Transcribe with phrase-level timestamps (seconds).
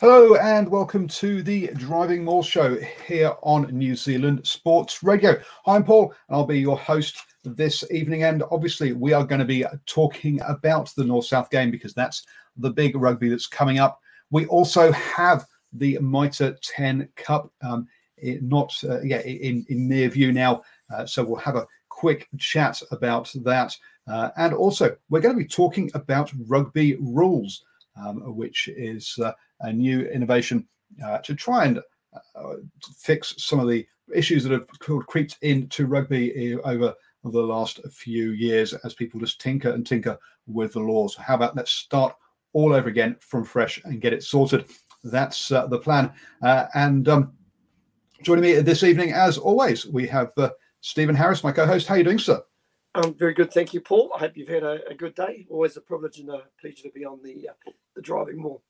[0.00, 5.40] Hello and welcome to the Driving Maul Show here on New Zealand Sports Radio.
[5.66, 8.22] I'm Paul and I'll be your host this evening.
[8.22, 12.24] And obviously, we are going to be talking about the North South game because that's
[12.56, 13.98] the big rugby that's coming up.
[14.30, 17.88] We also have the Mitre 10 Cup, um,
[18.22, 20.62] not uh, yeah, in, in near view now.
[20.94, 23.76] Uh, so we'll have a quick chat about that.
[24.06, 27.64] Uh, and also, we're going to be talking about rugby rules,
[28.00, 30.66] um, which is uh, a new innovation
[31.04, 31.80] uh, to try and
[32.34, 32.54] uh,
[32.96, 34.68] fix some of the issues that have
[35.06, 40.72] creeped into rugby over the last few years as people just tinker and tinker with
[40.72, 41.14] the laws.
[41.16, 42.14] How about let's start
[42.52, 44.66] all over again from fresh and get it sorted?
[45.04, 46.12] That's uh, the plan.
[46.42, 47.32] Uh, and um,
[48.22, 51.86] joining me this evening, as always, we have uh, Stephen Harris, my co-host.
[51.86, 52.42] How are you doing, sir?
[52.94, 54.10] I'm very good, thank you, Paul.
[54.14, 55.46] I hope you've had a, a good day.
[55.50, 58.62] Always a privilege and a pleasure to be on the uh, the driving maul.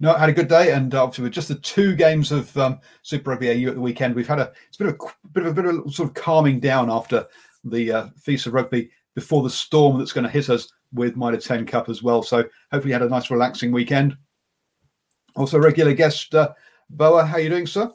[0.00, 2.78] No, I had a good day, and obviously with just the two games of um,
[3.02, 4.96] Super Rugby AU at the weekend, we've had a it's been a
[5.32, 7.26] bit of a bit of a sort of calming down after
[7.64, 11.36] the uh, Feast of Rugby before the storm that's going to hit us with Mitre
[11.36, 12.22] 10 Cup as well.
[12.22, 14.16] So hopefully, you had a nice relaxing weekend.
[15.34, 16.52] Also, regular guest uh,
[16.90, 17.92] Boa, how are you doing, sir?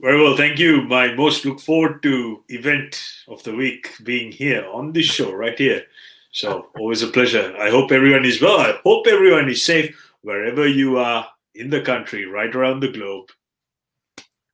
[0.00, 0.82] Very well, thank you.
[0.82, 5.58] My most look forward to event of the week being here on this show right
[5.58, 5.84] here.
[6.30, 7.54] So always a pleasure.
[7.58, 8.58] I hope everyone is well.
[8.58, 13.28] I hope everyone is safe wherever you are in the country, right around the globe.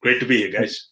[0.03, 0.89] Great to be here, guys.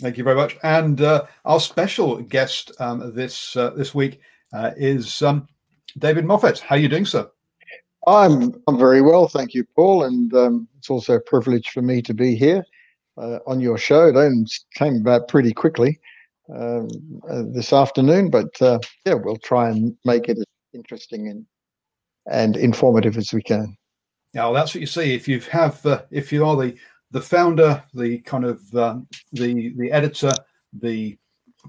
[0.00, 0.56] Thank you very much.
[0.62, 4.20] And uh, our special guest um, this uh, this week
[4.52, 5.46] uh, is um,
[5.98, 6.60] David Moffett.
[6.60, 7.28] How are you doing, sir?
[8.06, 10.04] I'm I'm very well, thank you, Paul.
[10.04, 12.64] And um, it's also a privilege for me to be here
[13.18, 14.08] uh, on your show.
[14.08, 16.00] It came about pretty quickly
[16.56, 16.88] um,
[17.28, 21.44] uh, this afternoon, but uh, yeah, we'll try and make it as interesting and
[22.30, 23.76] and informative as we can.
[24.34, 25.14] Yeah, that's what you see.
[25.14, 26.76] If you have, uh, if you are the
[27.10, 30.32] the founder, the kind of um, the the editor,
[30.72, 31.16] the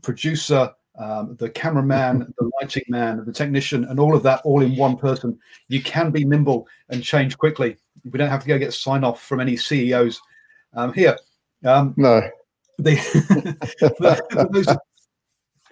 [0.02, 4.76] producer, um, the cameraman, the lighting man, the technician, and all of that all in
[4.76, 5.40] one person,
[5.70, 7.78] you can be nimble and change quickly.
[8.04, 10.22] We don't have to go get sign off from any CEOs
[10.74, 11.18] um, here.
[11.66, 12.22] Um, no.
[12.78, 12.96] The,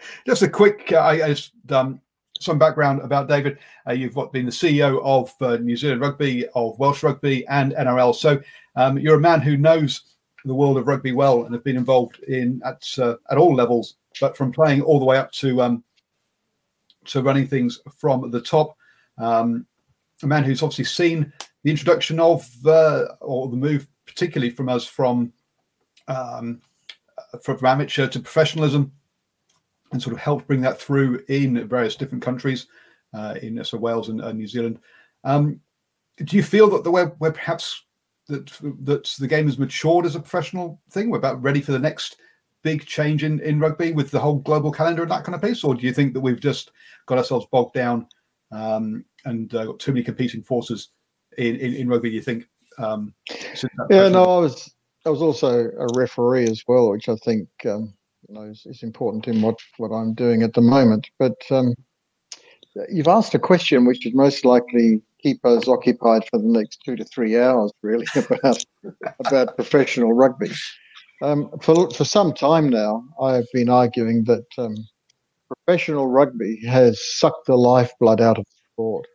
[0.25, 2.01] just a quick, uh, I, I just um,
[2.39, 3.57] some background about David.
[3.87, 8.15] Uh, you've been the CEO of uh, New Zealand Rugby, of Welsh Rugby, and NRL.
[8.15, 8.41] So
[8.75, 10.01] um, you're a man who knows
[10.45, 13.95] the world of rugby well and have been involved in at uh, at all levels,
[14.21, 15.83] but from playing all the way up to um,
[17.05, 18.75] to running things from the top.
[19.17, 19.65] Um,
[20.23, 21.31] a man who's obviously seen
[21.63, 25.31] the introduction of uh, or the move, particularly from us from
[26.07, 26.61] um,
[27.41, 28.91] from amateur to professionalism
[29.91, 32.67] and sort of helped bring that through in various different countries,
[33.13, 34.79] uh, in so Wales and uh, New Zealand.
[35.23, 35.59] Um,
[36.23, 37.83] do you feel that the where, where perhaps
[38.27, 38.47] that
[38.85, 41.09] that the game has matured as a professional thing?
[41.09, 42.17] We're about ready for the next
[42.63, 45.63] big change in, in rugby with the whole global calendar and that kind of piece,
[45.63, 46.71] or do you think that we've just
[47.05, 48.07] got ourselves bogged down
[48.51, 50.89] um, and uh, got too many competing forces
[51.37, 52.09] in, in, in rugby?
[52.09, 52.47] Do you think?
[52.77, 53.13] Um,
[53.89, 54.73] yeah, no, I was
[55.05, 57.93] I was also a referee as well, which I think um,
[58.27, 61.09] you know, is, is, important in what, what I'm doing at the moment.
[61.17, 61.73] But um,
[62.89, 66.95] you've asked a question which would most likely keep us occupied for the next two
[66.95, 68.63] to three hours, really, about
[69.25, 70.51] about professional rugby.
[71.21, 74.75] Um, for for some time now, I have been arguing that um,
[75.47, 79.07] professional rugby has sucked the lifeblood out of the sport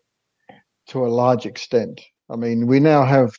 [0.89, 2.01] to a large extent.
[2.31, 3.37] I mean, we now have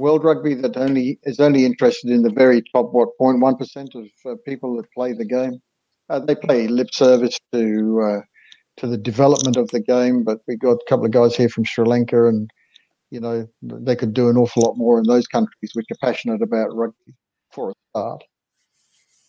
[0.00, 4.06] World Rugby that only is only interested in the very top what 0.1 percent of
[4.24, 5.60] uh, people that play the game.
[6.08, 8.20] Uh, they play lip service to uh,
[8.78, 11.64] to the development of the game, but we got a couple of guys here from
[11.64, 12.50] Sri Lanka, and
[13.10, 16.40] you know they could do an awful lot more in those countries which are passionate
[16.40, 17.12] about rugby
[17.52, 18.24] for a start.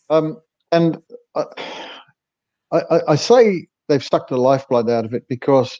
[0.09, 0.37] Um,
[0.71, 0.99] and
[1.35, 1.43] I,
[2.71, 5.77] I, I say they've sucked the lifeblood out of it because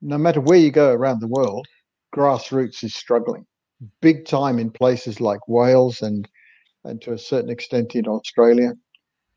[0.00, 1.66] no matter where you go around the world,
[2.16, 3.44] grassroots is struggling
[4.00, 6.28] big time in places like Wales and
[6.84, 8.72] and to a certain extent in Australia.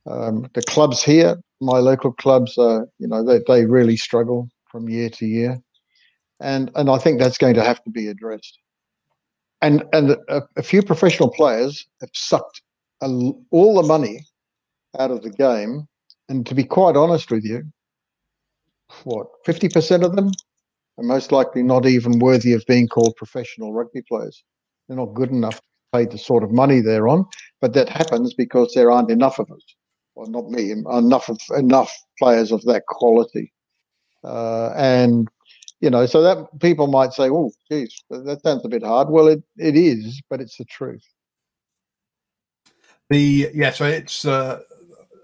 [0.07, 5.09] Um, the clubs here, my local clubs, you know they, they really struggle from year
[5.11, 5.59] to year,
[6.39, 8.59] and and I think that's going to have to be addressed.
[9.61, 12.61] And and a, a few professional players have sucked
[13.01, 13.07] a,
[13.51, 14.25] all the money
[14.99, 15.87] out of the game,
[16.29, 17.63] and to be quite honest with you,
[19.03, 20.31] what fifty percent of them
[20.97, 24.43] are most likely not even worthy of being called professional rugby players.
[24.87, 25.61] They're not good enough to
[25.93, 27.25] pay the sort of money they're on,
[27.61, 29.63] but that happens because there aren't enough of us.
[30.15, 33.51] Well, not me, enough of enough players of that quality.
[34.23, 35.27] Uh, and
[35.81, 39.27] you know, so that people might say, "Oh, geez, that sounds a bit hard." Well,
[39.27, 41.03] it, it is, but it's the truth.
[43.09, 44.61] The yeah, so it's uh,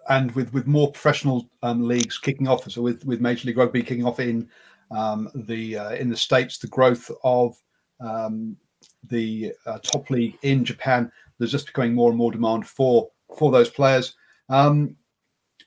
[0.10, 3.82] and with with more professional um, leagues kicking off, so with with Major League Rugby
[3.82, 4.50] kicking off in
[4.92, 7.56] um, the uh, in the states, the growth of
[8.00, 8.58] um,
[9.10, 13.52] the uh, top league in Japan, there's just becoming more and more demand for for
[13.52, 14.16] those players.
[14.50, 14.96] Um,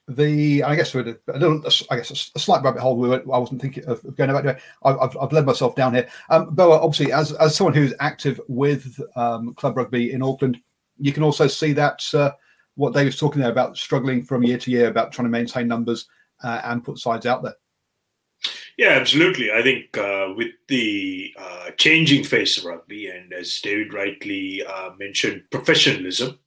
[0.07, 2.95] the I guess a, a little, I guess a, slight rabbit hole.
[2.95, 4.57] We I wasn't thinking of, going about doing.
[4.83, 6.07] I've, I've led myself down here.
[6.29, 10.59] Um, Boa, obviously, as as someone who's active with um, club rugby in Auckland,
[10.99, 12.31] you can also see that uh,
[12.75, 15.67] what Dave was talking there about struggling from year to year about trying to maintain
[15.67, 16.07] numbers
[16.43, 17.55] uh, and put sides out there.
[18.77, 19.51] Yeah, absolutely.
[19.51, 24.89] I think uh, with the uh, changing face of rugby, and as David rightly uh,
[24.99, 26.39] mentioned, professionalism,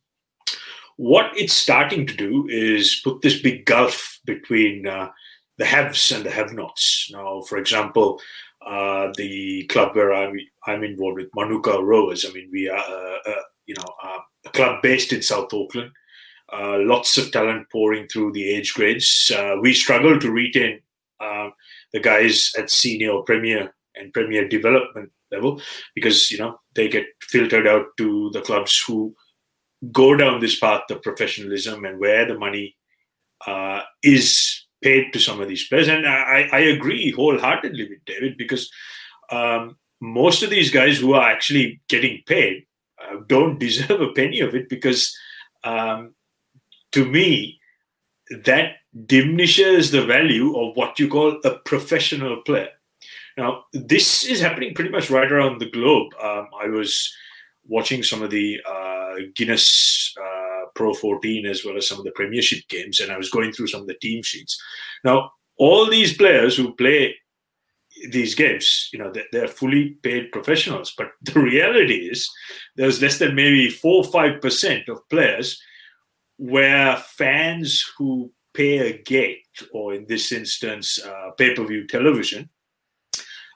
[0.96, 5.08] what it's starting to do is put this big gulf between uh,
[5.56, 7.08] the haves and the have-nots.
[7.12, 8.20] Now, for example,
[8.66, 12.26] uh, the club where I'm, I'm involved with, Manukau Rovers.
[12.28, 15.92] I mean, we are, uh, you know, a club based in South Auckland.
[16.52, 19.32] lots of talent pouring through the age grades.
[19.62, 20.80] we struggle to retain
[21.92, 25.60] the guys at senior premier and premier development level
[25.94, 29.14] because you know they get filtered out to the clubs who
[29.92, 32.76] go down this path of professionalism and where the money
[33.46, 35.88] uh, is paid to some of these players.
[35.88, 38.70] And i, I agree wholeheartedly with david because
[39.30, 42.64] um, most of these guys who are actually getting paid
[43.02, 45.16] uh, don't deserve a penny of it because
[45.64, 46.14] um,
[46.92, 47.57] to me
[48.44, 48.76] that
[49.06, 52.68] diminishes the value of what you call a professional player.
[53.36, 56.12] Now, this is happening pretty much right around the globe.
[56.20, 57.14] Um, I was
[57.66, 62.10] watching some of the uh, Guinness uh, Pro 14 as well as some of the
[62.12, 64.60] Premiership games, and I was going through some of the team sheets.
[65.04, 67.14] Now, all these players who play
[68.10, 70.94] these games, you know, they're fully paid professionals.
[70.96, 72.28] But the reality is,
[72.76, 75.60] there's less than maybe four or five percent of players
[76.38, 82.48] where fans who pay a gate, or in this instance, uh, pay per view television,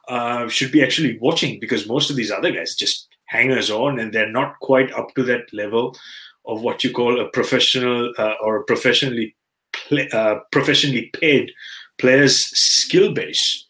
[0.09, 4.12] uh, should be actually watching because most of these other guys just hangers on and
[4.12, 5.97] they're not quite up to that level
[6.45, 9.35] of what you call a professional uh, or a professionally
[9.73, 11.50] play, uh, professionally paid
[11.99, 13.68] player's skill base.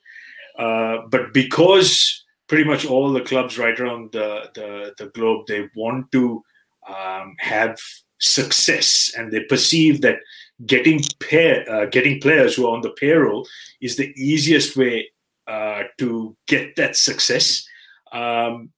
[0.58, 5.68] Uh, but because pretty much all the clubs right around the, the, the globe they
[5.76, 6.42] want to
[6.88, 7.78] um, have
[8.22, 10.18] success and they perceive that
[10.64, 13.46] getting pair, uh, getting players who are on the payroll
[13.80, 15.08] is the easiest way
[15.46, 17.66] uh, to get that success.
[18.12, 18.70] Um,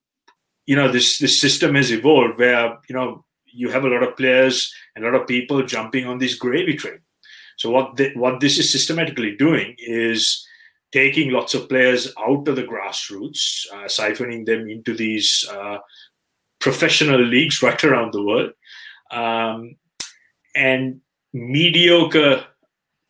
[0.66, 4.16] you know, this this system has evolved where you know you have a lot of
[4.16, 7.00] players and a lot of people jumping on this gravy train.
[7.56, 10.44] So what the, what this is systematically doing is
[10.90, 15.78] taking lots of players out of the grassroots, uh, siphoning them into these uh,
[16.60, 18.52] professional leagues right around the world.
[19.10, 19.76] Um,
[20.54, 21.00] and
[21.32, 22.44] mediocre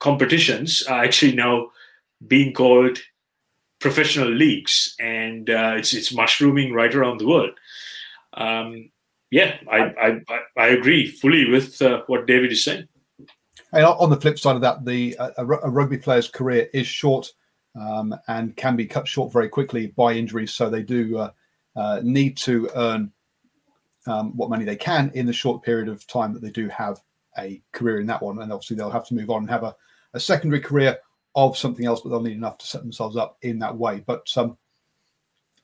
[0.01, 1.69] competitions are actually now
[2.27, 2.99] being called
[3.81, 7.51] professional leagues, and uh, it's it's mushrooming right around the world.
[8.35, 8.91] Um,
[9.31, 12.89] yeah, I, I, I agree fully with uh, what David is saying.
[13.73, 17.33] And on the flip side of that, the a, a rugby player's career is short
[17.79, 20.53] um, and can be cut short very quickly by injuries.
[20.53, 21.31] So they do uh,
[21.75, 23.13] uh, need to earn
[24.07, 27.01] um, what money they can in the short period of time that they do have
[27.39, 28.41] a career in that one.
[28.41, 29.75] And obviously, they'll have to move on and have a,
[30.13, 30.99] a secondary career
[31.35, 34.03] of something else, but they'll need enough to set themselves up in that way.
[34.07, 34.57] But um,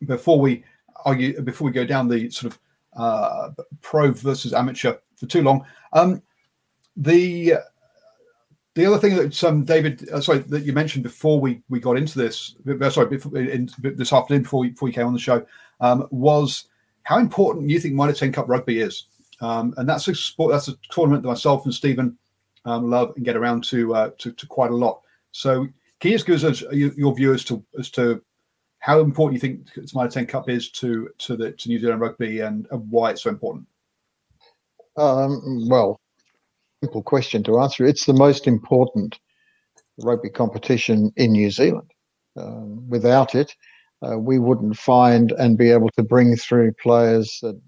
[0.06, 0.64] before we
[1.04, 2.58] argue, before we go down the sort of
[2.96, 6.22] uh, pro versus amateur for too long, um,
[6.96, 7.54] the
[8.74, 11.96] the other thing that um, David, uh, sorry, that you mentioned before we we got
[11.96, 15.18] into this, uh, sorry, before, in, this afternoon before we, before we came on the
[15.18, 15.44] show,
[15.80, 16.66] um, was
[17.10, 19.06] how important you think Mitre 10 Cup rugby is.
[19.40, 22.16] Um, and that's a sport, that's a tournament that myself and Stephen
[22.64, 25.00] um, love and get around to, uh, to, to quite a lot.
[25.32, 25.66] So
[25.98, 28.22] can you just give us your, your view as to as to
[28.78, 32.00] how important you think the Mitre 10 Cup is to to the to New Zealand
[32.00, 33.66] rugby and, and why it's so important?
[34.96, 36.00] Um, well,
[36.80, 37.86] simple question to answer.
[37.86, 39.18] It's the most important
[39.98, 41.90] rugby competition in New Zealand.
[42.36, 43.56] Um, without it,
[44.02, 47.60] uh, we wouldn't find and be able to bring through players that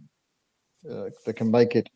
[0.91, 1.89] uh, that can make it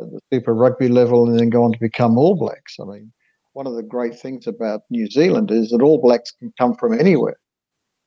[0.00, 2.76] at the Super Rugby level and then go on to become All Blacks.
[2.80, 3.12] I mean,
[3.52, 6.98] one of the great things about New Zealand is that All Blacks can come from
[6.98, 7.36] anywhere.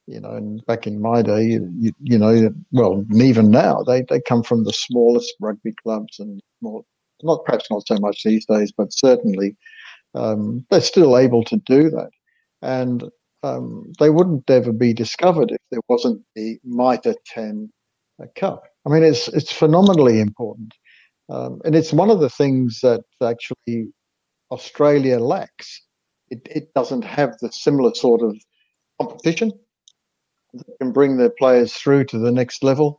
[0.05, 1.43] You know, and back in my day,
[1.79, 6.41] you, you know, well, even now, they, they come from the smallest rugby clubs and
[6.62, 6.84] more,
[7.22, 9.55] not perhaps not so much these days, but certainly
[10.13, 12.10] um, they're still able to do that.
[12.62, 13.05] And
[13.43, 17.69] um, they wouldn't ever be discovered if there wasn't the Mitre 10
[18.21, 18.63] uh, Cup.
[18.85, 20.73] I mean, it's it's phenomenally important,
[21.29, 23.88] um, and it's one of the things that actually
[24.51, 25.81] Australia lacks.
[26.29, 28.35] It, it doesn't have the similar sort of
[29.00, 29.51] competition
[30.53, 32.97] that can bring their players through to the next level,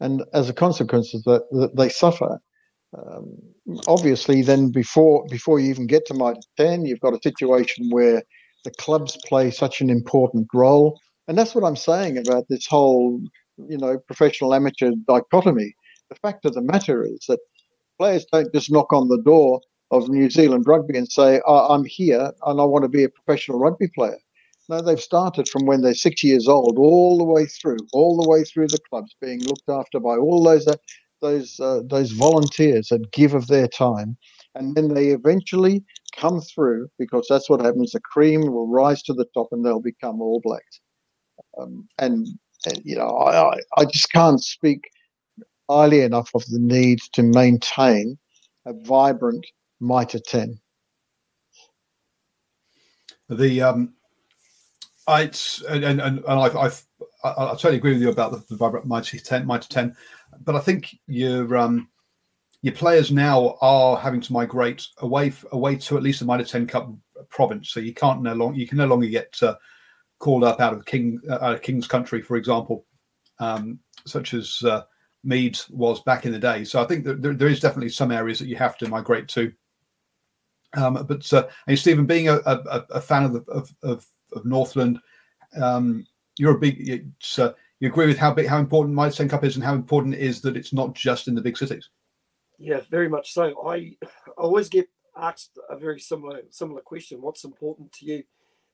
[0.00, 2.38] and as a consequence of that, that they suffer.
[2.96, 3.36] Um,
[3.88, 8.22] obviously, then before before you even get to Mitre 10, you've got a situation where
[8.64, 11.00] the clubs play such an important role.
[11.28, 13.20] And that's what I'm saying about this whole,
[13.56, 15.74] you know, professional amateur dichotomy.
[16.08, 17.40] The fact of the matter is that
[17.98, 19.60] players don't just knock on the door
[19.90, 23.58] of New Zealand rugby and say, I'm here and I want to be a professional
[23.58, 24.18] rugby player.
[24.68, 28.28] No, they've started from when they're six years old, all the way through, all the
[28.28, 30.74] way through the clubs, being looked after by all those uh,
[31.20, 34.16] those uh, those volunteers that give of their time,
[34.56, 35.84] and then they eventually
[36.16, 37.92] come through because that's what happens.
[37.92, 40.80] The cream will rise to the top and they'll become all blacks.
[41.60, 42.26] Um, and,
[42.66, 44.90] and, you know, I, I just can't speak
[45.68, 48.18] highly enough of the need to maintain
[48.66, 49.46] a vibrant
[49.80, 50.58] Mitre 10.
[53.28, 53.94] The um,
[55.08, 55.30] I
[55.68, 56.86] and and, and I've, I've
[57.24, 59.96] I, I totally agree with you about the, the vibrant Mitre 10, Mitre 10,
[60.44, 61.88] but I think you're um
[62.66, 66.66] your players now are having to migrate away away to at least the Mitre 10
[66.66, 66.90] Cup
[67.28, 67.70] province.
[67.70, 69.54] So you can't no longer you can no longer get uh,
[70.18, 72.84] called up out of King uh, out of King's country, for example,
[73.38, 74.82] um, such as uh,
[75.70, 76.64] was back in the day.
[76.64, 79.28] So I think that there, there is definitely some areas that you have to migrate
[79.28, 79.52] to.
[80.76, 84.44] Um, but uh, and Stephen, being a, a, a fan of, the, of, of, of
[84.44, 84.98] Northland,
[85.56, 86.04] um,
[86.36, 87.14] you're a big.
[87.38, 90.16] Uh, you agree with how big, how important Mitre 10 Cup is, and how important
[90.16, 91.90] it is that it's not just in the big cities.
[92.58, 93.66] Yeah, very much so.
[93.68, 93.96] I
[94.38, 97.20] always get asked a very similar similar question.
[97.20, 98.22] What's important to you?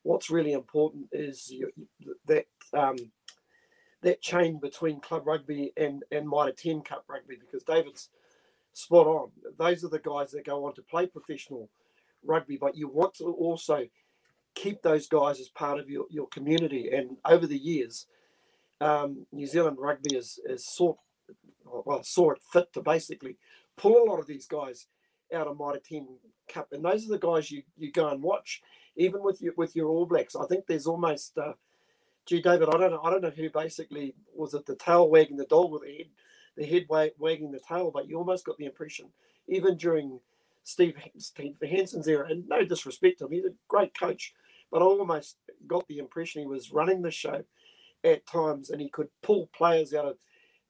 [0.02, 1.70] What's really important is you,
[2.26, 2.46] that
[2.76, 2.96] um,
[4.02, 8.08] that chain between club rugby and and Mitre 10 Cup rugby because David's
[8.72, 9.30] spot on.
[9.58, 11.68] Those are the guys that go on to play professional
[12.24, 13.86] rugby, but you want to also
[14.54, 16.90] keep those guys as part of your, your community.
[16.92, 18.06] And over the years,
[18.80, 20.98] um, New Zealand rugby has, has sought
[21.64, 23.36] well saw it fit to basically
[23.76, 24.86] pull a lot of these guys
[25.32, 26.06] out of Mitre 10
[26.48, 28.62] Cup, and those are the guys you you go and watch.
[28.96, 31.54] Even with your with your All Blacks, I think there's almost, uh,
[32.26, 35.36] gee, David, I don't know, I don't know who basically was it the tail wagging
[35.38, 36.08] the dog with the head,
[36.56, 36.86] the head
[37.18, 39.06] wagging the tail, but you almost got the impression,
[39.48, 40.20] even during
[40.64, 44.34] Steve Steve Hansen's era, and no disrespect to him, he's a great coach,
[44.70, 45.36] but I almost
[45.66, 47.44] got the impression he was running the show
[48.04, 50.16] at times, and he could pull players out of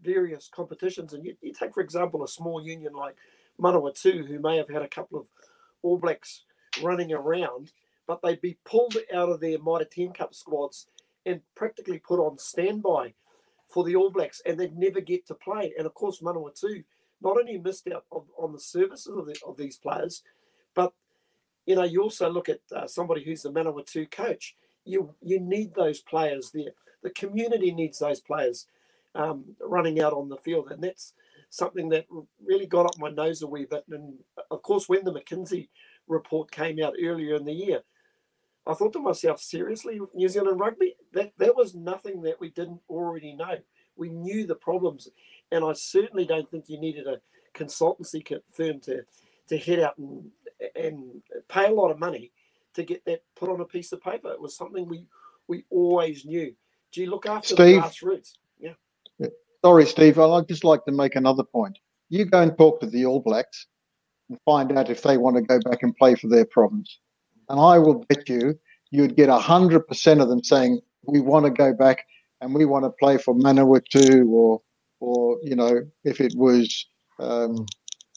[0.02, 1.12] various competitions.
[1.12, 3.16] And you, you take, for example, a small union like
[3.60, 5.26] Manawatu, who may have had a couple of
[5.82, 6.44] All Blacks
[6.82, 7.72] running around,
[8.06, 10.86] but they'd be pulled out of their Mitre 10 Cup squads
[11.24, 13.14] and practically put on standby
[13.68, 15.72] for the All Blacks, and they'd never get to play.
[15.76, 16.84] And of course, Manawatu
[17.22, 20.22] not only missed out on, on the services of, the, of these players,
[20.74, 20.92] but
[21.66, 24.56] you know, you also look at uh, somebody who's the Manawatu coach.
[24.84, 26.72] You you need those players there.
[27.02, 28.66] The community needs those players
[29.14, 30.70] um, running out on the field.
[30.70, 31.14] And that's
[31.50, 32.06] something that
[32.44, 33.84] really got up my nose a wee bit.
[33.90, 34.14] And
[34.50, 35.68] of course, when the McKinsey
[36.08, 37.80] report came out earlier in the year,
[38.66, 40.94] I thought to myself, seriously, New Zealand rugby?
[41.14, 43.56] That, that was nothing that we didn't already know.
[43.96, 45.08] We knew the problems.
[45.50, 47.20] and I certainly don't think you needed a
[47.54, 49.04] consultancy firm to
[49.48, 50.30] to head out and
[50.76, 52.32] and pay a lot of money
[52.74, 54.30] to get that put on a piece of paper.
[54.30, 55.06] It was something we
[55.48, 56.54] we always knew.
[56.92, 58.32] Do you look after Steve, the grassroots?
[59.64, 60.18] Sorry, Steve.
[60.18, 61.78] I'd just like to make another point.
[62.08, 63.66] You go and talk to the All Blacks
[64.28, 66.98] and find out if they want to go back and play for their province.
[67.48, 68.58] And I will bet you
[68.90, 72.04] you'd get 100% of them saying, we want to go back
[72.40, 74.60] and we want to play for Manawatu or,
[75.00, 76.86] or you know, if it was,
[77.18, 77.64] um,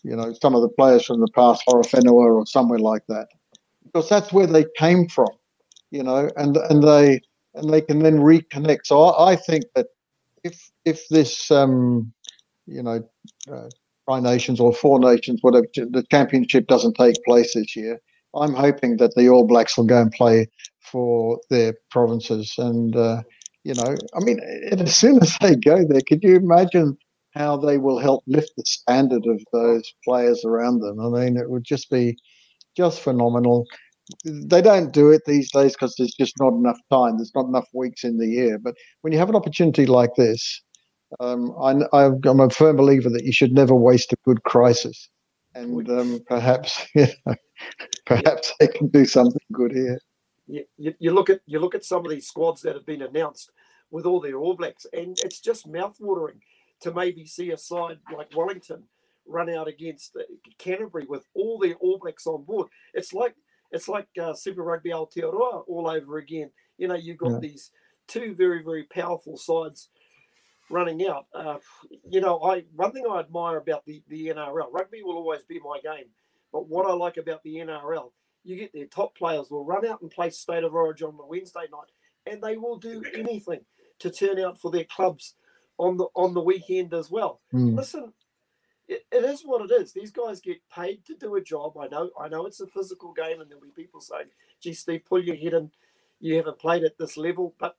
[0.03, 3.27] you know, some of the players from the past, Horowhenua or somewhere like that.
[3.83, 5.29] Because that's where they came from,
[5.91, 7.21] you know, and, and they
[7.53, 8.79] and they can then reconnect.
[8.83, 9.87] So I, I think that
[10.45, 12.13] if if this um,
[12.67, 13.01] you know
[13.51, 17.99] uh, Nations or Four Nations, whatever the championship doesn't take place this year,
[18.35, 20.47] I'm hoping that the All Blacks will go and play
[20.91, 22.53] for their provinces.
[22.59, 23.23] And uh,
[23.63, 24.39] you know, I mean,
[24.71, 26.97] as soon as they go there, could you imagine
[27.31, 30.99] how they will help lift the standard of those players around them?
[31.01, 32.15] I mean, it would just be
[32.77, 33.65] just phenomenal.
[34.23, 37.17] They don't do it these days because there's just not enough time.
[37.17, 38.59] There's not enough weeks in the year.
[38.59, 40.61] But when you have an opportunity like this,
[41.19, 45.09] um, I, am a firm believer that you should never waste a good crisis,
[45.53, 47.35] and um, perhaps you know,
[48.05, 49.99] perhaps they can do something good here.
[50.47, 53.01] You, you, you, look at you look at some of these squads that have been
[53.01, 53.51] announced
[53.91, 56.39] with all their All Blacks, and it's just mouthwatering
[56.81, 58.83] to maybe see a side like Wellington
[59.27, 60.23] run out against uh,
[60.57, 62.67] Canterbury with all their All Blacks on board.
[62.93, 63.35] It's like
[63.75, 66.49] it's like uh, Super Rugby Aotearoa all over again.
[66.77, 67.39] You know, you've got yeah.
[67.39, 67.71] these
[68.07, 69.89] two very very powerful sides
[70.69, 71.25] running out.
[71.33, 71.57] Uh,
[72.09, 75.59] you know, I one thing I admire about the, the NRL, rugby will always be
[75.59, 76.05] my game.
[76.51, 78.11] But what I like about the NRL,
[78.43, 81.25] you get their top players will run out and play State of Origin on the
[81.25, 81.91] Wednesday night,
[82.25, 83.61] and they will do anything
[83.99, 85.35] to turn out for their clubs
[85.77, 87.41] on the on the weekend as well.
[87.53, 87.75] Mm.
[87.75, 88.13] Listen,
[88.87, 89.93] it, it is what it is.
[89.93, 91.77] These guys get paid to do a job.
[91.77, 94.27] I know, I know it's a physical game, and there'll be people saying,
[94.61, 95.71] "Gee, Steve, pull your head in.
[96.19, 97.77] You haven't played at this level." But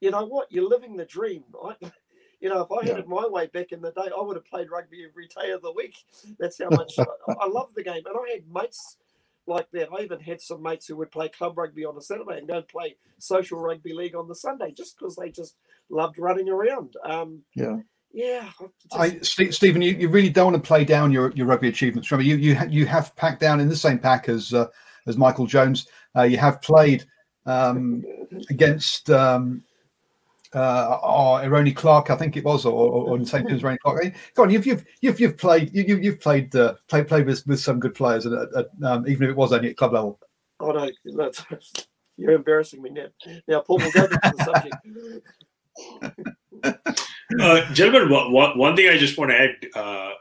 [0.00, 0.50] you know what?
[0.50, 1.76] You're living the dream, right?
[2.38, 4.44] You know, if I had it my way back in the day, I would have
[4.44, 5.96] played rugby every day of the week.
[6.38, 7.04] That's how much I,
[7.40, 8.02] I love the game.
[8.04, 8.98] And I had mates
[9.46, 9.88] like that.
[9.90, 12.58] I even had some mates who would play club rugby on a Saturday and go
[12.58, 15.56] and play social rugby league on the Sunday just because they just
[15.88, 16.94] loved running around.
[17.04, 17.76] Um, yeah.
[18.16, 18.48] Yeah.
[18.92, 22.10] I, Stephen, you, you really don't want to play down your, your rugby achievements.
[22.10, 24.68] Remember, you you you have packed down in the same pack as uh,
[25.06, 25.86] as Michael Jones.
[26.16, 27.04] Uh, you have played
[27.44, 28.02] um,
[28.48, 29.62] against um,
[30.54, 33.62] uh, or Ronnie Clark, I think it was, or, or in St.
[33.62, 34.14] Ronnie Clark.
[34.32, 37.60] Go on, you've you've you've, you've played you, you've played uh, played played with, with
[37.60, 40.18] some good players, uh, um, even if it was only at club level.
[40.58, 41.44] Oh no, that's,
[42.16, 43.08] you're embarrassing me now.
[43.46, 44.70] Now, Paul, we'll go back to the
[46.02, 46.26] subject.
[47.40, 50.12] uh, gentlemen, one, one thing I just want to add uh,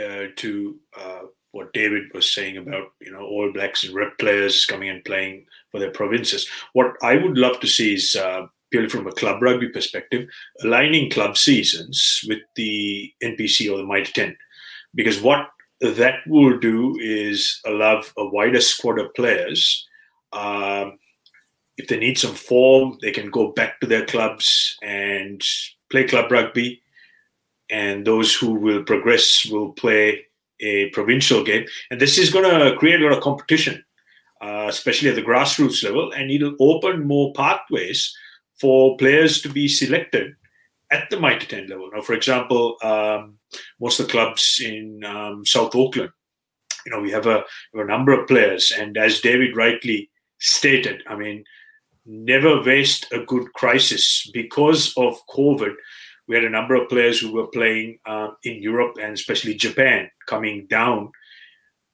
[0.00, 1.20] uh, to uh,
[1.52, 5.46] what David was saying about you know All Blacks and rep players coming and playing
[5.70, 6.48] for their provinces.
[6.72, 10.28] What I would love to see is uh, purely from a club rugby perspective,
[10.62, 14.36] aligning club seasons with the NPC or the Mitre 10.
[14.94, 15.48] Because what
[15.80, 19.86] that will do is allow a wider squad of players.
[20.32, 20.98] Um,
[21.76, 25.42] if they need some form, they can go back to their clubs and
[25.90, 26.82] play club rugby.
[27.70, 30.24] And those who will progress will play
[30.60, 31.66] a provincial game.
[31.90, 33.84] And this is going to create a lot of competition,
[34.40, 38.14] uh, especially at the grassroots level, and it'll open more pathways
[38.60, 40.34] for players to be selected
[40.90, 41.90] at the Mitre 10 level.
[41.92, 43.38] Now, for example, um,
[43.80, 46.10] most of the clubs in um, South Auckland,
[46.84, 51.14] you know, we have a, a, number of players, and as David rightly stated, I
[51.14, 51.44] mean,
[52.06, 55.74] never waste a good crisis because of COVID.
[56.28, 60.10] We had a number of players who were playing uh, in Europe and especially Japan
[60.26, 61.10] coming down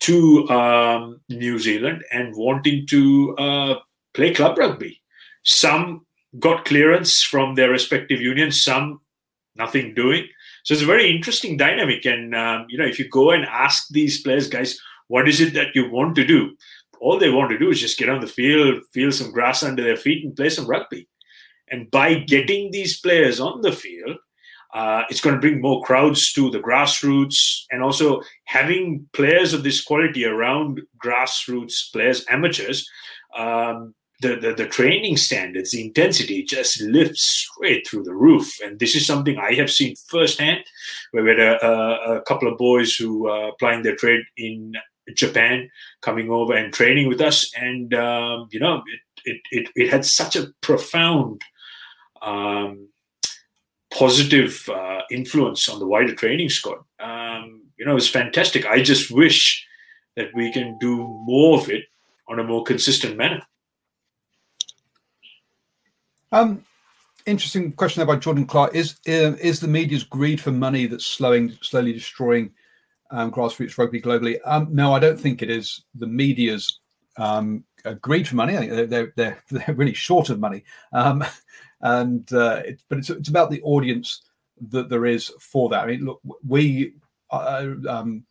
[0.00, 3.74] to um, New Zealand and wanting to uh,
[4.14, 5.00] play club rugby.
[5.42, 6.06] Some
[6.38, 9.00] got clearance from their respective unions, some
[9.56, 10.28] nothing doing.
[10.64, 12.04] So it's a very interesting dynamic.
[12.04, 15.54] And, um, you know, if you go and ask these players, guys, what is it
[15.54, 16.56] that you want to do?
[17.00, 19.82] All they want to do is just get on the field, feel some grass under
[19.82, 21.09] their feet, and play some rugby.
[21.68, 24.16] And by getting these players on the field,
[24.74, 29.62] uh, it's going to bring more crowds to the grassroots and also having players of
[29.62, 32.88] this quality around grassroots players, amateurs,
[33.37, 38.50] um, the, the, the training standards, the intensity just lifts straight through the roof.
[38.64, 40.61] And this is something I have seen firsthand.
[41.12, 44.74] We had a, a, a couple of boys who are applying their trade in
[45.14, 45.70] Japan
[46.02, 47.52] coming over and training with us.
[47.56, 51.42] And, um, you know, it, it, it, it, had such a profound
[52.22, 52.88] um,
[53.92, 56.78] positive uh, influence on the wider training squad.
[56.98, 58.66] Um, you know, it's fantastic.
[58.66, 59.66] I just wish
[60.16, 61.84] that we can do more of it
[62.28, 63.42] on a more consistent manner.
[66.32, 66.64] Um,
[67.26, 68.74] interesting question there by Jordan Clark.
[68.74, 72.50] Is is the media's greed for money that's slowing, slowly destroying
[73.10, 74.38] um, grassroots rugby globally?
[74.44, 76.80] Um, no, I don't think it is the media's
[77.16, 77.64] um,
[78.00, 78.56] greed for money.
[78.56, 81.24] I think they're they're, they're really short of money, um,
[81.80, 84.22] and uh, it, but it's it's about the audience
[84.70, 85.84] that there is for that.
[85.84, 86.94] I mean, look, we
[87.30, 88.24] uh, um,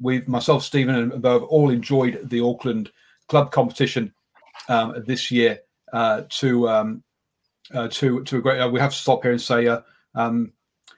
[0.00, 2.90] we've myself, Stephen, and Bo have all enjoyed the Auckland
[3.28, 4.12] club competition
[4.68, 5.60] um, this year.
[5.92, 7.02] Uh, to um,
[7.72, 8.60] uh, to to a great.
[8.60, 9.80] Uh, we have to stop here and say, uh,
[10.14, 10.52] um,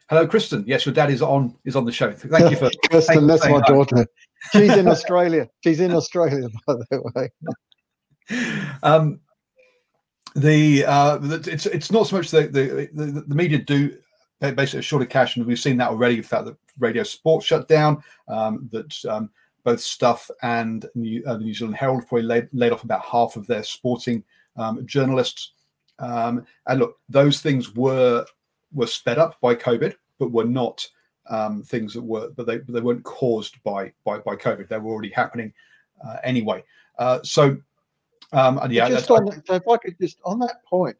[0.08, 0.64] hello, Kristen.
[0.66, 2.12] Yes, your dad is on is on the show.
[2.12, 3.26] Thank you for Kristen.
[3.26, 4.06] That's my daughter.
[4.52, 5.48] She's in Australia.
[5.62, 7.30] She's in Australia, by the way.
[8.82, 9.20] Um,
[10.34, 13.96] the uh, it's it's not so much the the, the, the media do
[14.40, 16.16] basically short of cash, and we've seen that already.
[16.16, 19.30] The fact that Radio Sport shut down, um, that um,
[19.64, 23.36] both Stuff and New, uh, the New Zealand Herald probably laid, laid off about half
[23.36, 24.22] of their sporting
[24.56, 25.52] um, journalists.
[25.98, 28.24] Um, and look, those things were
[28.72, 30.86] were sped up by COVID, but were not
[31.28, 34.68] um, things that were, but they but they weren't caused by by by COVID.
[34.68, 35.52] They were already happening
[36.06, 36.64] uh, anyway.
[36.98, 37.56] Uh, so,
[38.32, 40.96] um, and yeah, just on, so if I could just on that point,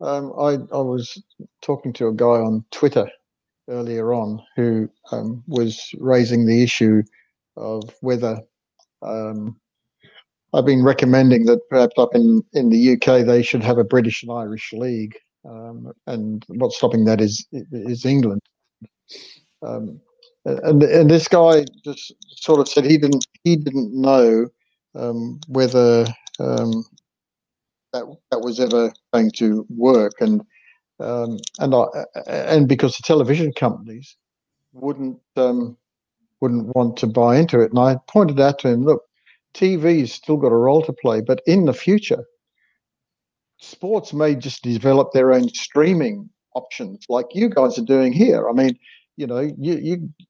[0.00, 1.22] um, I I was
[1.60, 3.08] talking to a guy on Twitter
[3.68, 7.02] earlier on who um, was raising the issue
[7.56, 8.40] of whether
[9.02, 9.58] um,
[10.54, 14.22] I've been recommending that perhaps up in, in the UK they should have a British
[14.22, 18.40] and Irish league, um, and what's stopping that is is England.
[19.62, 20.00] Um,
[20.44, 24.48] and and this guy just sort of said he didn't he didn't know
[24.94, 26.06] um, whether
[26.40, 26.84] um,
[27.92, 30.42] that that was ever going to work, and
[31.00, 31.84] um, and I,
[32.26, 34.16] and because the television companies
[34.72, 35.76] wouldn't um,
[36.40, 39.02] wouldn't want to buy into it, and I pointed out to him, look,
[39.54, 42.24] TV's still got a role to play, but in the future,
[43.58, 48.48] sports may just develop their own streaming options, like you guys are doing here.
[48.48, 48.78] I mean,
[49.16, 49.74] you know, you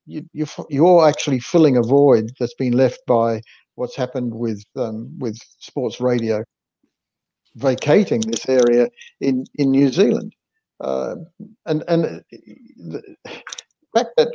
[0.06, 3.42] you you you're actually filling a void that's been left by
[3.74, 6.42] what's happened with um, with sports radio
[7.56, 8.88] vacating this area
[9.20, 10.32] in in New Zealand,
[10.80, 11.16] uh,
[11.66, 12.22] and and
[12.76, 13.02] the
[13.94, 14.32] fact that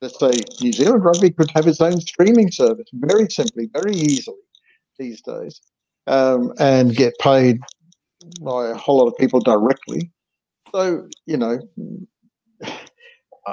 [0.00, 4.38] let's say New Zealand Rugby could have its own streaming service very simply, very easily
[4.98, 5.60] these days,
[6.06, 7.60] um, and get paid
[8.40, 10.10] by a whole lot of people directly.
[10.72, 11.58] So, you know,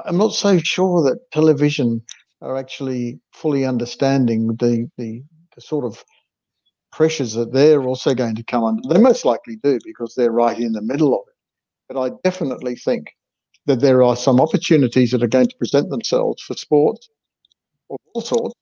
[0.05, 2.01] I'm not so sure that television
[2.41, 5.23] are actually fully understanding the, the,
[5.55, 6.03] the sort of
[6.91, 8.81] pressures that they're also going to come under.
[8.87, 11.35] They most likely do because they're right in the middle of it.
[11.87, 13.07] But I definitely think
[13.65, 17.09] that there are some opportunities that are going to present themselves for sports
[17.89, 18.55] of all sorts,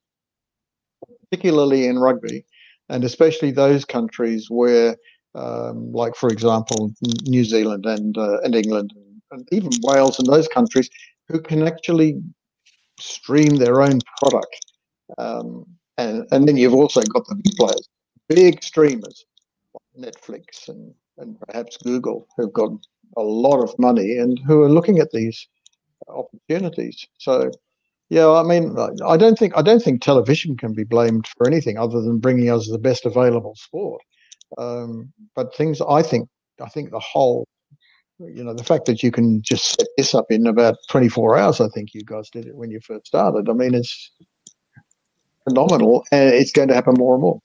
[1.30, 2.46] particularly in rugby,
[2.90, 4.96] and especially those countries where,
[5.38, 6.92] um, like for example,
[7.26, 8.94] New Zealand and uh, and England
[9.32, 10.90] and even Wales and those countries
[11.28, 12.22] who can actually
[13.00, 14.66] stream their own product.
[15.18, 15.66] Um,
[15.98, 17.90] and, and then you've also got the big players,
[18.30, 19.26] big streamers,
[19.74, 22.72] like Netflix and, and perhaps Google, who've got
[23.18, 25.48] a lot of money and who are looking at these
[26.08, 27.06] opportunities.
[27.18, 27.52] So,
[28.10, 31.78] yeah, I mean, I don't think I don't think television can be blamed for anything
[31.78, 34.02] other than bringing us the best available sport.
[34.58, 36.30] Um, but things I think
[36.62, 37.48] I think the whole,
[38.20, 41.62] you know, the fact that you can just set this up in about 24 hours.
[41.62, 43.50] I think you guys did it when you first started.
[43.50, 44.12] I mean, it's
[45.44, 47.40] phenomenal, and it's going to happen more and more.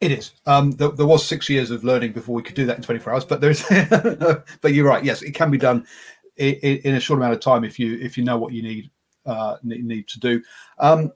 [0.00, 0.32] It is.
[0.46, 3.12] Um, there, there, was six years of learning before we could do that in 24
[3.12, 3.62] hours, but there's,
[4.60, 5.04] but you're right.
[5.04, 5.86] Yes, it can be done
[6.36, 8.90] in, in, a short amount of time if you if you know what you need
[9.26, 10.42] uh, need to do.
[10.78, 11.12] Um,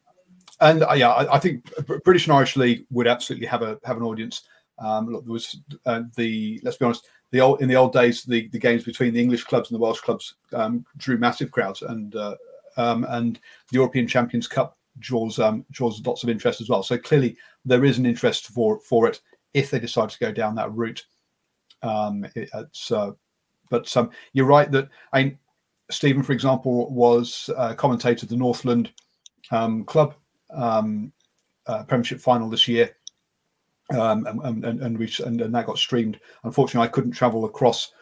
[0.61, 1.71] and uh, yeah, I, I, think
[2.05, 4.42] British and Irish League would absolutely have a have an audience.
[4.79, 8.25] Um, look, there was uh, the let's be honest, the old in the old days,
[8.25, 11.83] the, the games between the English clubs and the Welsh clubs um, drew massive crowds,
[11.83, 12.35] and uh,
[12.77, 13.37] um, and
[13.71, 16.83] the European Champions Cup draws um, draws lots of interest as well.
[16.83, 19.21] So clearly there is an interest for for it
[19.55, 21.05] if they decide to go down that route.
[21.83, 23.12] Um, it, it's uh,
[23.71, 25.37] but um, you're right that I
[25.90, 28.92] Stephen, for example, was a commentator of the Northland
[29.87, 30.14] Club
[30.50, 31.12] um,
[31.66, 32.94] uh, Premiership final this year.
[33.90, 36.20] Um, and, and, and, we, and, and that got streamed.
[36.44, 37.92] Unfortunately, I couldn't travel across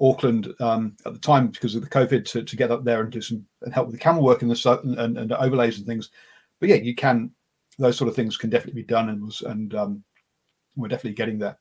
[0.00, 3.10] Auckland um, at the time because of the COVID to, to get up there and
[3.10, 6.10] do some and help with the camera work and the and, and overlays and things
[6.62, 7.32] but yeah, you can.
[7.80, 10.04] Those sort of things can definitely be done, and was and um,
[10.76, 11.58] we're definitely getting there.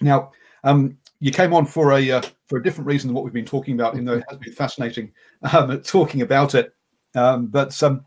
[0.00, 0.30] Now,
[0.62, 3.44] um, you came on for a uh, for a different reason than what we've been
[3.44, 5.12] talking about, even though it has been fascinating
[5.52, 6.72] um, talking about it.
[7.16, 8.04] Um, but um,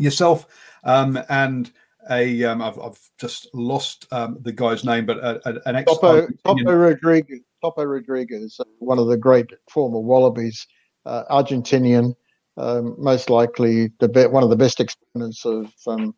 [0.00, 0.46] yourself
[0.84, 1.70] um, and
[2.10, 5.92] a um, I've, I've just lost um, the guy's name, but a, a, an ex
[5.92, 10.66] Topo, Topo Rodriguez, Topo Rodriguez, one of the great former Wallabies,
[11.04, 12.14] uh, Argentinian,
[12.56, 16.14] um, most likely the be- one of the best exponents of, um,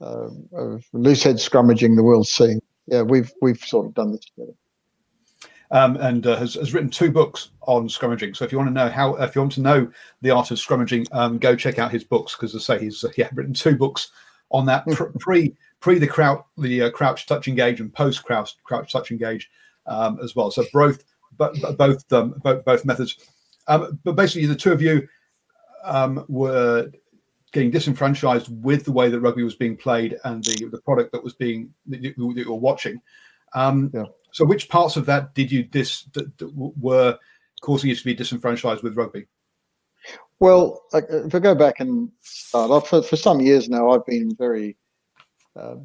[0.00, 2.60] uh, of loosehead scrummaging the world scene.
[2.86, 4.52] Yeah, we've we've sort of done this together.
[5.70, 8.36] Um, and uh, has, has written two books on scrummaging.
[8.36, 10.58] So if you want to know how, if you want to know the art of
[10.58, 13.54] scrummaging, um, go check out his books because, as I say, he's uh, yeah written
[13.54, 14.10] two books
[14.50, 14.86] on that
[15.18, 19.50] pre pre the crouch the uh, crouch touch engage and post crouch crouch touch engage
[19.86, 20.50] um, as well.
[20.50, 21.02] So both
[21.36, 23.16] but both um, both both methods.
[23.66, 25.08] Um, but basically, the two of you
[25.84, 26.90] um, were
[27.52, 31.22] getting disenfranchised with the way that rugby was being played and the the product that
[31.22, 33.00] was being that you, that you were watching.
[33.54, 34.04] Um, yeah.
[34.34, 37.16] So, which parts of that did you dis that, that were
[37.62, 39.26] causing you to be disenfranchised with rugby?
[40.40, 44.34] Well, if I go back and start off, for, for some years now, I've been
[44.34, 44.76] very
[45.54, 45.76] uh,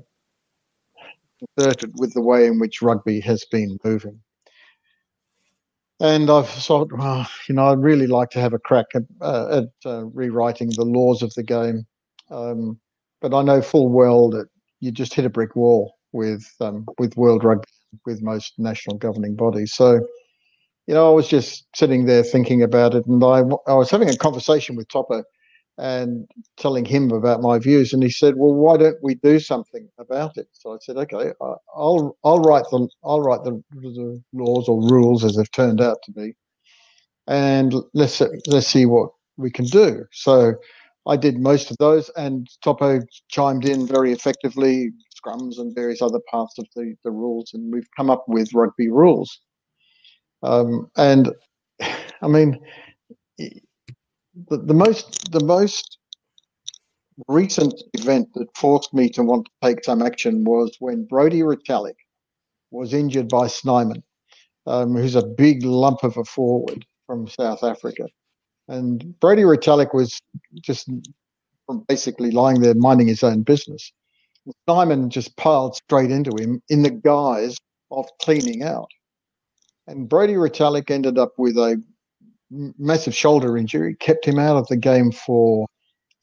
[1.96, 4.20] with the way in which rugby has been moving.
[6.00, 9.62] And I've thought, well, you know, I'd really like to have a crack at, uh,
[9.62, 11.86] at uh, rewriting the laws of the game.
[12.32, 12.80] Um,
[13.22, 14.48] but I know full well that
[14.80, 17.70] you just hit a brick wall with um, with World Rugby,
[18.06, 19.74] with most national governing bodies.
[19.74, 20.02] So
[20.88, 24.10] you know, I was just sitting there thinking about it, and I, I was having
[24.10, 25.24] a conversation with Topo
[25.78, 29.88] and telling him about my views, and he said, "Well, why don't we do something
[30.00, 31.32] about it?" So I said, "Okay,
[31.76, 36.00] I'll I'll write the I'll write the, the laws or rules as they've turned out
[36.06, 36.34] to be,
[37.28, 40.56] and let's let's see what we can do." So
[41.08, 43.00] I did most of those, and Topo
[43.30, 44.90] chimed in very effectively,
[45.20, 48.90] scrums and various other parts of the the rules, and we've come up with rugby
[48.90, 49.40] rules.
[50.44, 51.32] Um, and
[52.22, 52.60] I mean,
[53.38, 55.98] the, the most the most
[57.28, 61.98] recent event that forced me to want to take some action was when Brodie Retallick
[62.72, 64.04] was injured by Snyman,
[64.68, 68.08] um, who's a big lump of a forward from South Africa.
[68.68, 70.22] And Brodie Retallick was
[70.62, 70.90] just
[71.88, 73.92] basically lying there minding his own business.
[74.66, 77.58] Snyman just piled straight into him in the guise
[77.92, 78.90] of cleaning out.
[79.88, 81.82] And Brodie Retallick ended up with a
[82.52, 85.68] massive shoulder injury, kept him out of the game for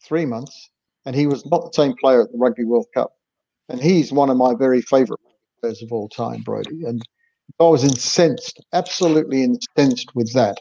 [0.04, 0.70] three months.
[1.04, 3.12] And he was not the same player at the Rugby World Cup.
[3.68, 5.20] And he's one of my very favourite
[5.60, 6.84] players of all time, Brodie.
[6.84, 7.02] And
[7.60, 10.58] I was incensed, absolutely incensed with that.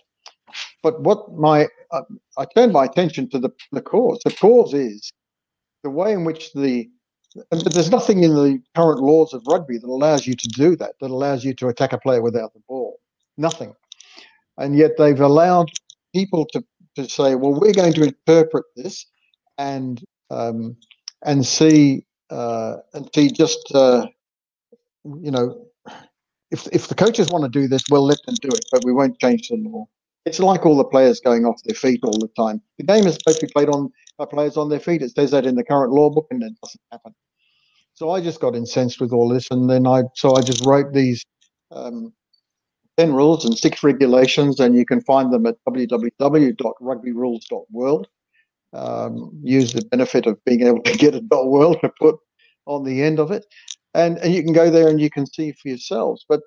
[0.82, 2.02] But what my uh,
[2.38, 4.20] I turned my attention to the, the cause.
[4.24, 5.12] The cause is
[5.84, 6.90] the way in which the
[7.52, 10.96] and there's nothing in the current laws of rugby that allows you to do that,
[11.02, 13.00] that allows you to attack a player without the ball.
[13.38, 13.74] Nothing.
[14.58, 15.70] And yet they've allowed
[16.14, 16.64] people to,
[16.96, 19.06] to say, well, we're going to interpret this
[19.58, 20.78] and um,
[21.24, 24.08] and see uh, and see just uh,
[25.04, 25.66] you know
[26.52, 28.94] if if the coaches want to do this, we'll let them do it, but we
[28.94, 29.88] won't change the law.
[30.26, 32.62] It's like all the players going off their feet all the time.
[32.78, 35.02] The game is supposed to be played on by players on their feet.
[35.02, 37.14] It says that in the current law book, and it doesn't happen.
[37.96, 40.92] So I just got incensed with all this, and then I so I just wrote
[40.94, 41.24] these
[41.72, 42.12] um,
[42.98, 48.08] ten rules and six regulations, and you can find them at www.rugbyrules.world.
[48.74, 52.18] Um, use the benefit of being able to get a dot .world to put
[52.66, 53.46] on the end of it,
[53.94, 56.26] and and you can go there and you can see for yourselves.
[56.28, 56.42] But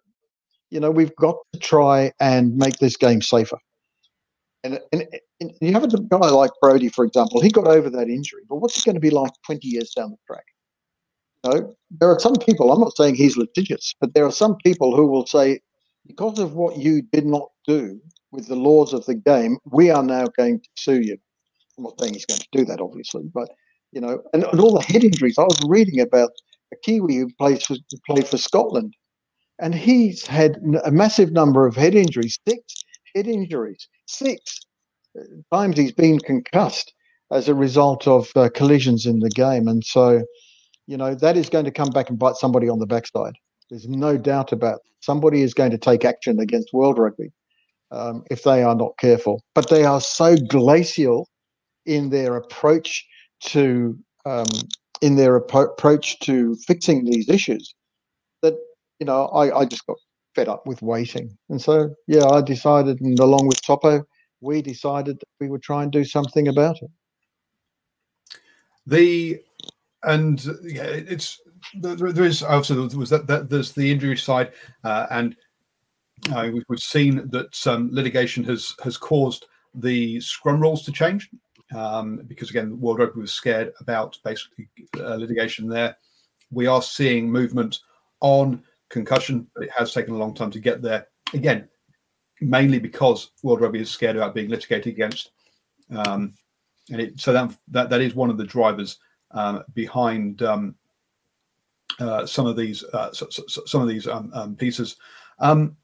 [0.71, 3.57] you know we've got to try and make this game safer.
[4.65, 5.07] And, and,
[5.41, 7.41] and you have a guy like Brodie, for example.
[7.41, 10.11] He got over that injury, but what's it going to be like 20 years down
[10.11, 10.45] the track?
[11.45, 14.95] Know, there are some people, I'm not saying he's litigious, but there are some people
[14.95, 15.61] who will say,
[16.07, 18.01] because of what you did not do
[18.33, 21.17] with the laws of the game, we are now going to sue you.
[21.77, 23.51] I'm not saying he's going to do that, obviously, but,
[23.93, 25.39] you know, and, and all the head injuries.
[25.39, 26.31] I was reading about
[26.73, 28.95] a Kiwi who plays for, played for Scotland,
[29.61, 32.63] and he's had a massive number of head injuries, six
[33.15, 34.61] head injuries, six
[35.19, 35.23] uh,
[35.55, 36.93] times he's been concussed
[37.31, 39.69] as a result of uh, collisions in the game.
[39.69, 40.23] And so,
[40.89, 43.35] you know, that is going to come back and bite somebody on the backside.
[43.71, 44.93] There's no doubt about it.
[45.01, 47.31] somebody is going to take action against World Rugby
[47.91, 49.43] um, if they are not careful.
[49.55, 51.29] But they are so glacial
[51.85, 53.07] in their approach
[53.41, 54.47] to um,
[55.03, 57.75] in their approach to fixing these issues
[58.43, 58.55] that
[58.99, 59.99] you know I, I just got
[60.35, 64.05] fed up with waiting, and so yeah, I decided, and along with Topo,
[64.41, 66.91] we decided that we would try and do something about it.
[68.87, 69.41] The
[70.05, 71.41] and yeah, it's
[71.75, 74.53] there, is obviously there was that, that, there's the injury side,
[74.85, 75.37] uh, and
[76.33, 81.29] uh, we've, we've seen that some litigation has has caused the scrum rules to change
[81.75, 85.97] um, because again, World Rugby was scared about basically uh, litigation there.
[86.51, 87.81] We are seeing movement
[88.21, 91.09] on concussion, but it has taken a long time to get there.
[91.35, 91.69] Again,
[92.41, 95.33] mainly because World Rugby is scared about being litigated against,
[95.95, 96.35] um,
[96.91, 99.08] and it, so that, that that is one of the drivers um,
[99.75, 100.75] behind um,
[102.01, 104.97] uh, some of these uh, so, so, some of these um, um, pieces.
[105.41, 105.77] Um,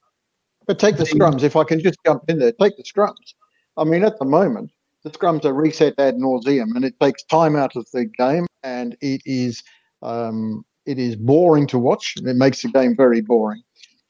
[0.67, 1.43] but take the scrums.
[1.43, 3.35] If I can just jump in there, take the scrums.
[3.77, 4.71] I mean, at the moment,
[5.03, 8.97] the scrums are reset ad nauseum, and it takes time out of the game, and
[9.01, 9.63] it is
[10.03, 13.63] um, it is boring to watch, and it makes the game very boring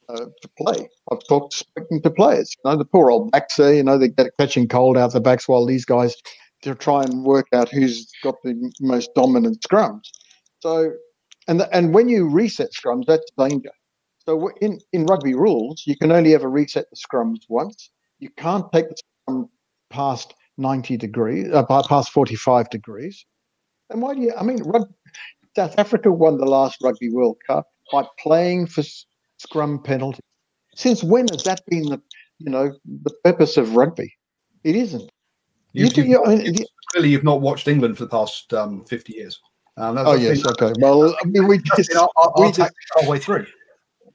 [0.09, 0.89] uh, to play.
[1.11, 2.55] I've talked speaking to players.
[2.65, 3.75] You know, the poor old backs there.
[3.75, 6.15] You know, they get catching cold out the backs while these guys
[6.65, 10.03] to try and work out who's got the most dominant scrums.
[10.61, 10.93] So,
[11.47, 13.71] and the, and when you reset scrums, that's danger.
[14.27, 17.91] So in in rugby rules, you can only ever reset the scrums once.
[18.19, 19.51] You can't take the scrum
[19.91, 23.25] past 90 degrees, uh, past 45 degrees.
[23.91, 24.63] And why do you, I mean,
[25.55, 28.83] South Africa won the last Rugby World Cup by playing for
[29.39, 30.21] scrum penalties.
[30.75, 32.01] Since when has that been the,
[32.39, 32.73] you know,
[33.03, 34.13] the purpose of rugby?
[34.65, 35.11] It isn't.
[35.75, 36.55] You, you, you, I mean,
[36.93, 39.41] clearly, you've not watched England for the past um, 50 years.
[39.77, 40.73] Um, oh, yes, okay.
[40.79, 43.47] Well, I mean, we just, our, our, we just, our way through.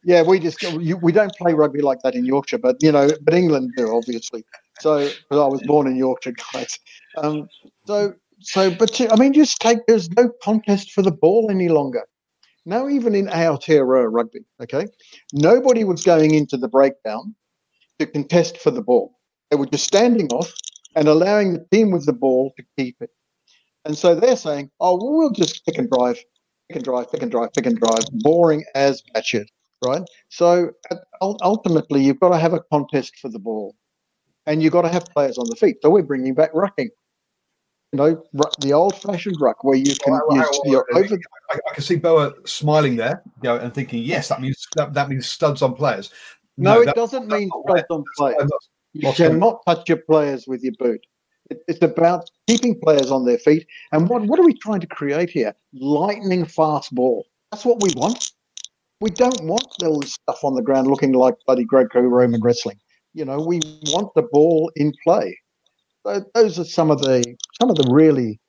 [0.05, 3.33] Yeah, we just we don't play rugby like that in Yorkshire, but you know, but
[3.33, 4.45] England do obviously.
[4.79, 6.79] So, because I was born in Yorkshire, guys.
[7.17, 7.49] Um,
[7.85, 9.79] so, so, but I mean, just take.
[9.87, 12.05] There's no contest for the ball any longer.
[12.65, 14.87] Now, even in Aotearoa rugby, okay,
[15.33, 17.35] nobody was going into the breakdown
[17.99, 19.17] to contest for the ball.
[19.49, 20.53] They were just standing off
[20.95, 23.11] and allowing the team with the ball to keep it.
[23.85, 26.17] And so they're saying, "Oh, well, we'll just pick and drive,
[26.67, 29.45] pick and drive, pick and drive, pick and drive." Boring as batshit,
[29.83, 30.03] right?
[30.29, 30.95] So uh,
[31.41, 33.75] ultimately, you've got to have a contest for the ball
[34.49, 35.77] and you've got to have players on the feet.
[35.81, 36.89] So we're bringing back rucking.
[37.91, 38.23] You know,
[38.59, 41.17] the old-fashioned ruck where you can well, well, well, over.
[41.49, 44.93] I, I, can see Boa smiling there, you know, and thinking, yes, that means that,
[44.93, 46.11] that means studs on players.
[46.57, 48.51] No, no it that, doesn't mean studs on players.
[48.93, 51.05] You cannot touch your players with your boot.
[51.49, 53.67] It, it's about keeping players on their feet.
[53.91, 55.53] And what what are we trying to create here?
[55.73, 57.25] Lightning fast ball.
[57.51, 58.31] That's what we want.
[59.01, 62.79] We don't want all this stuff on the ground looking like bloody Greco-Roman wrestling.
[63.13, 65.37] You know, we want the ball in play.
[66.05, 67.23] So those are some of the
[67.59, 68.39] some of the really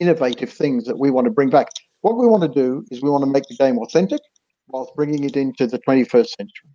[0.00, 1.68] innovative things that we want to bring back.
[2.02, 4.20] What we want to do is we want to make the game authentic
[4.68, 6.70] whilst bringing it into the 21st century.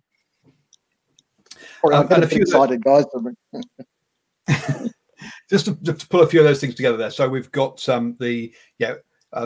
[1.84, 3.04] Or um, and a few excited guys.
[5.50, 7.10] just to, to, pull a few of those things together there.
[7.10, 8.94] So we've got um, the yeah
[9.34, 9.44] um,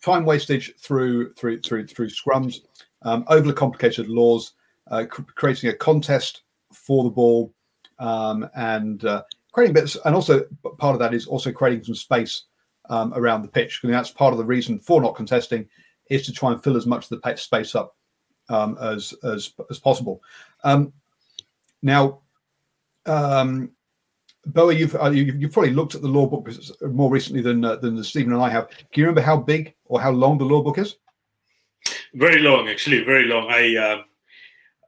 [0.00, 2.58] time wastage through through through through scrums,
[3.02, 4.52] um, overly complicated laws,
[4.92, 7.52] uh, cr- creating a contest for the ball
[7.98, 9.96] um, and uh, creating bits.
[10.04, 10.44] And also,
[10.78, 12.44] part of that is also creating some space
[12.88, 13.80] um, around the pitch.
[13.82, 15.68] And that's part of the reason for not contesting
[16.08, 17.96] is to try and fill as much of the space up
[18.48, 20.22] um, as, as as possible.
[20.62, 20.92] Um,
[21.82, 22.20] now,
[23.06, 23.70] um,
[24.46, 26.48] Boa, you've, uh, you've probably looked at the law book
[26.80, 28.68] more recently than uh, than Stephen and I have.
[28.70, 30.96] Can you remember how big or how long the law book is?
[32.14, 33.48] Very long, actually, very long.
[33.50, 34.02] I uh,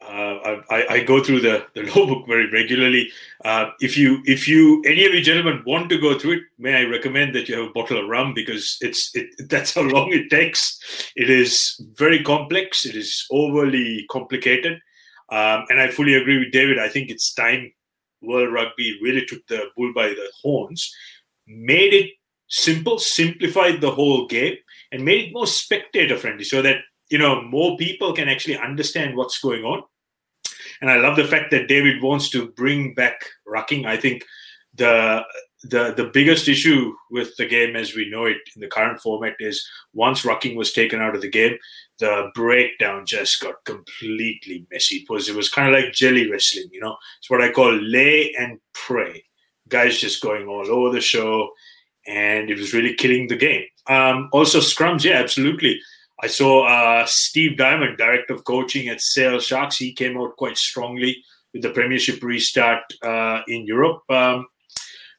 [0.09, 3.11] uh, I, I, go through the, the law book very regularly.
[3.45, 6.77] Uh, if you if you any of you gentlemen want to go through it, may
[6.77, 10.13] I recommend that you have a bottle of rum because it's it, that's how long
[10.13, 11.13] it takes.
[11.15, 12.85] It is very complex.
[12.85, 14.81] It is overly complicated,
[15.33, 16.79] um, and I fully agree with David.
[16.79, 17.73] I think it's time
[18.21, 20.95] World Rugby really took the bull by the horns,
[21.47, 22.11] made it
[22.49, 24.57] simple, simplified the whole game,
[24.93, 26.77] and made it more spectator friendly, so that
[27.11, 29.83] you know more people can actually understand what's going on
[30.83, 33.87] and I love the fact that David wants to bring back rucking.
[33.87, 34.25] I think
[34.75, 35.23] the
[35.63, 39.35] the the biggest issue with the game as we know it in the current format
[39.39, 39.65] is
[39.95, 41.57] once rucking was taken out of the game,
[41.99, 44.97] the breakdown just got completely messy.
[44.97, 46.97] It was it was kind of like jelly wrestling, you know.
[47.19, 49.25] It's what I call lay and pray.
[49.69, 51.51] Guys just going all over the show,
[52.07, 53.65] and it was really killing the game.
[53.89, 55.81] Um, also scrums, yeah, absolutely.
[56.23, 59.77] I saw uh, Steve Diamond, director of coaching at Sale Sharks.
[59.77, 61.23] He came out quite strongly
[61.53, 64.03] with the Premiership restart uh, in Europe.
[64.09, 64.47] Um,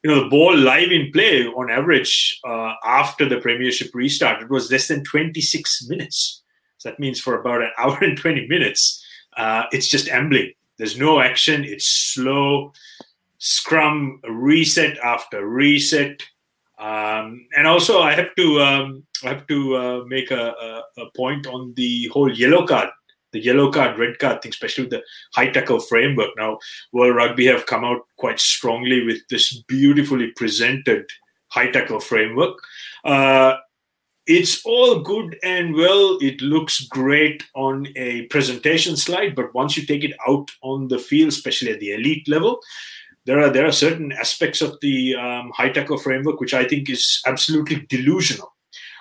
[0.04, 4.50] you know, the ball live in play on average uh, after the Premiership restart, it
[4.50, 6.43] was less than 26 minutes.
[6.84, 9.04] So that means for about an hour and 20 minutes,
[9.38, 10.52] uh, it's just ambling.
[10.78, 11.64] There's no action.
[11.64, 12.74] It's slow.
[13.38, 16.22] Scrum reset after reset.
[16.78, 20.54] Um, and also, I have to um, I have to uh, make a,
[20.98, 22.90] a, a point on the whole yellow card
[23.32, 25.04] the yellow card, red card thing, especially with the
[25.34, 26.30] high tackle framework.
[26.38, 26.60] Now,
[26.92, 31.06] World Rugby have come out quite strongly with this beautifully presented
[31.48, 32.58] high tackle framework.
[33.04, 33.58] Uh,
[34.26, 36.18] it's all good and well.
[36.22, 41.00] It looks great on a presentation slide, but once you take it out on the
[41.00, 42.60] field, especially at the elite level,
[43.26, 46.90] there are there are certain aspects of the um, high tackle framework which I think
[46.90, 48.54] is absolutely delusional.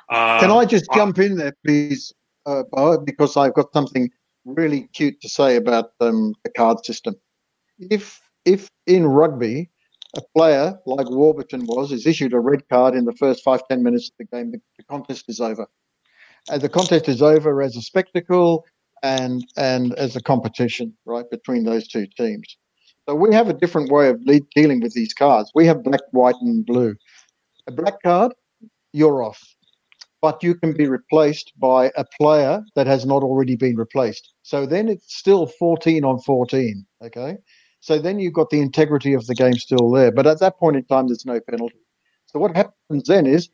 [0.08, 2.12] Uh, Can I just jump in there, please,
[2.46, 2.62] uh,
[3.04, 4.10] because I've got something
[4.44, 7.14] really cute to say about um, the card system.
[7.78, 9.70] If if in rugby
[10.16, 13.82] a player like Warburton was is issued a red card in the first five ten
[13.82, 15.66] minutes of the game, the, the contest is over.
[16.50, 18.64] And the contest is over as a spectacle
[19.02, 22.56] and and as a competition, right, between those two teams.
[23.08, 25.50] So we have a different way of lead, dealing with these cards.
[25.54, 26.94] We have black, white, and blue.
[27.66, 28.32] A black card,
[28.92, 29.42] you're off
[30.22, 34.32] but you can be replaced by a player that has not already been replaced.
[34.42, 36.86] So then it's still 14 on 14.
[37.02, 37.36] Okay.
[37.82, 40.12] So then you've got the integrity of the game still there.
[40.12, 41.80] But at that point in time, there's no penalty.
[42.26, 43.50] So what happens then is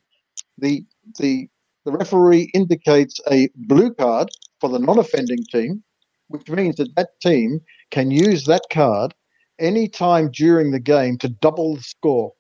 [0.58, 0.84] the
[1.18, 1.48] the
[1.86, 4.28] the referee indicates a blue card
[4.60, 5.82] for the non-offending team,
[6.28, 7.60] which means that that team
[7.90, 9.14] can use that card
[9.58, 12.34] any time during the game to double the score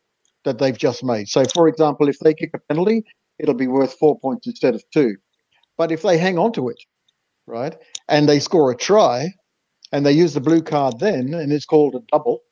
[0.44, 1.28] that they've just made.
[1.28, 3.02] So, for example, if they kick a penalty,
[3.38, 5.16] it'll be worth four points instead of two.
[5.78, 6.78] But if they hang on to it,
[7.46, 7.74] right,
[8.08, 9.30] and they score a try,
[9.92, 12.42] and they use the blue card then, and it's called a double,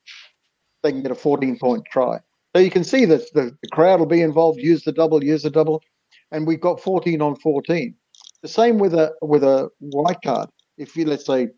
[0.83, 2.21] they can get a 14 point try.
[2.55, 5.43] So you can see that the, the crowd will be involved, use the double, use
[5.43, 5.83] the double,
[6.31, 7.95] and we've got 14 on 14.
[8.43, 10.49] The same with a with a white card.
[10.79, 11.49] If you let's say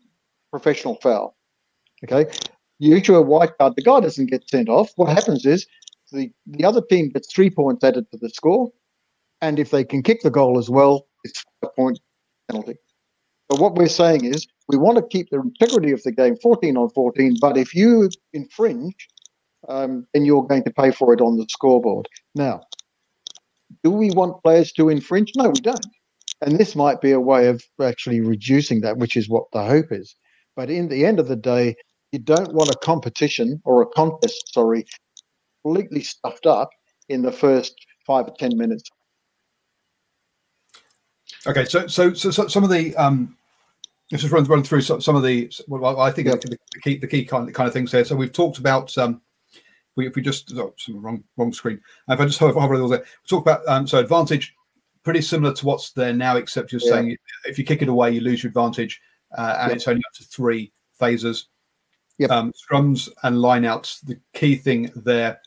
[0.51, 1.37] professional foul,
[2.03, 2.29] okay,
[2.79, 4.91] you issue a white card, the guy doesn't get sent off.
[4.95, 5.67] What happens is
[6.11, 8.71] the the other team gets three points added to the score,
[9.41, 11.99] and if they can kick the goal as well, it's a point
[12.49, 12.75] penalty.
[13.49, 16.77] But what we're saying is we want to keep the integrity of the game 14
[16.77, 19.07] on 14, but if you infringe,
[19.67, 22.07] um, then you're going to pay for it on the scoreboard.
[22.35, 22.61] Now,
[23.83, 25.31] do we want players to infringe?
[25.35, 25.85] No, we don't.
[26.41, 29.91] And this might be a way of actually reducing that, which is what the hope
[29.91, 30.15] is.
[30.55, 31.75] But in the end of the day,
[32.11, 34.85] you don't want a competition or a contest, sorry,
[35.63, 36.69] completely stuffed up
[37.09, 37.73] in the first
[38.05, 38.89] five or 10 minutes
[41.47, 43.37] Okay, so so so, so some of the um,
[44.11, 46.35] let's just run run through some, some of the well, I think yeah.
[46.35, 48.05] the, the, key the key kind of, kind of things here.
[48.05, 49.21] So we've talked about um,
[49.95, 51.81] we, if we just oh, some wrong wrong screen.
[52.07, 54.55] If I just hover, hover there, we talk about um, so advantage,
[55.03, 56.91] pretty similar to what's there now, except you're yeah.
[56.91, 59.01] saying if you kick it away, you lose your advantage,
[59.37, 61.47] uh, and it's only up to three phases.
[62.17, 62.31] Yep.
[62.31, 64.01] Um, scrums and lineouts.
[64.01, 65.39] The key thing there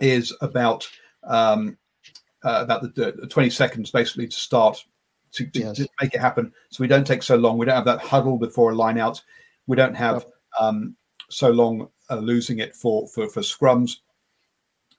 [0.00, 0.88] is about
[1.24, 1.76] um,
[2.42, 4.82] uh, about the, the, 20 seconds basically to start
[5.32, 5.76] to, to, yes.
[5.76, 6.52] to, make it happen.
[6.70, 7.58] So we don't take so long.
[7.58, 9.22] We don't have that huddle before a line out.
[9.66, 10.26] We don't have
[10.58, 10.96] um,
[11.28, 13.98] so long uh, losing it for for, for scrums.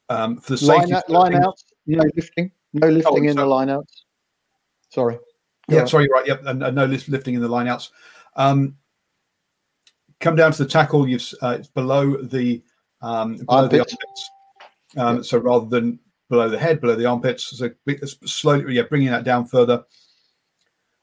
[0.09, 3.45] Um, for the safety line, line outs, no lifting, no oh, lifting oh, in the
[3.45, 4.05] line outs.
[4.89, 5.15] Sorry.
[5.69, 5.87] Go yeah, on.
[5.87, 6.27] sorry, right.
[6.27, 7.91] Yep, and, and, no lifting in the line outs.
[8.35, 8.75] Um,
[10.19, 11.07] come down to the tackle.
[11.07, 12.61] You've uh, it's below the
[13.01, 13.71] um, below armpits.
[13.71, 14.29] the armpits.
[14.97, 15.25] Um, yep.
[15.25, 17.57] So rather than below the head, below the armpits.
[17.57, 17.69] So
[18.25, 19.83] slowly, yeah, bringing that down further.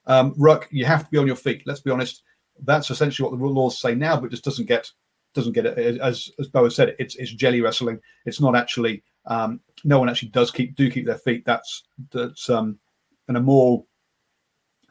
[0.08, 1.62] Um, ruck, you have to be on your feet.
[1.66, 2.22] Let's be honest.
[2.64, 4.90] That's essentially what the laws say now, but just doesn't get
[5.34, 6.00] doesn't get it.
[6.00, 8.00] As as Boa said, it's it's jelly wrestling.
[8.26, 9.02] It's not actually.
[9.26, 11.44] Um, no one actually does keep do keep their feet.
[11.44, 12.78] That's that's um,
[13.28, 13.84] and a more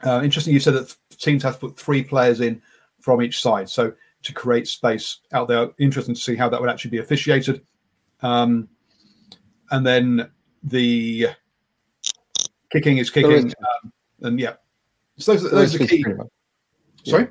[0.04, 0.54] uh, interesting.
[0.54, 2.62] You said that teams have to put three players in
[3.00, 3.92] from each side, so
[4.22, 5.68] to create space out there.
[5.78, 7.62] Interesting to see how that would actually be officiated.
[8.22, 8.68] Um,
[9.70, 10.30] and then
[10.62, 11.28] the
[12.70, 13.92] kicking is kicking, um,
[14.22, 14.54] and yeah,
[15.18, 16.04] so those, those are key.
[17.04, 17.28] Sorry.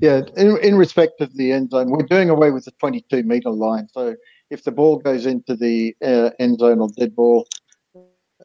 [0.00, 3.50] Yeah, in, in respect of the end zone, we're doing away with the 22 meter
[3.50, 3.88] line.
[3.92, 4.14] So
[4.50, 7.48] if the ball goes into the uh, end zone or dead ball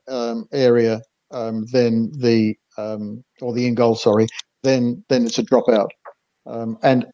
[0.08, 4.28] um, area, um, then the um, or the in goal, sorry,
[4.64, 5.90] then then it's a dropout.
[6.48, 7.06] Um, and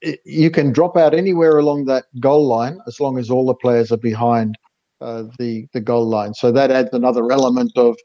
[0.00, 3.54] it, you can drop out anywhere along that goal line as long as all the
[3.54, 4.56] players are behind
[5.00, 6.34] uh, the the goal line.
[6.34, 7.96] So that adds another element of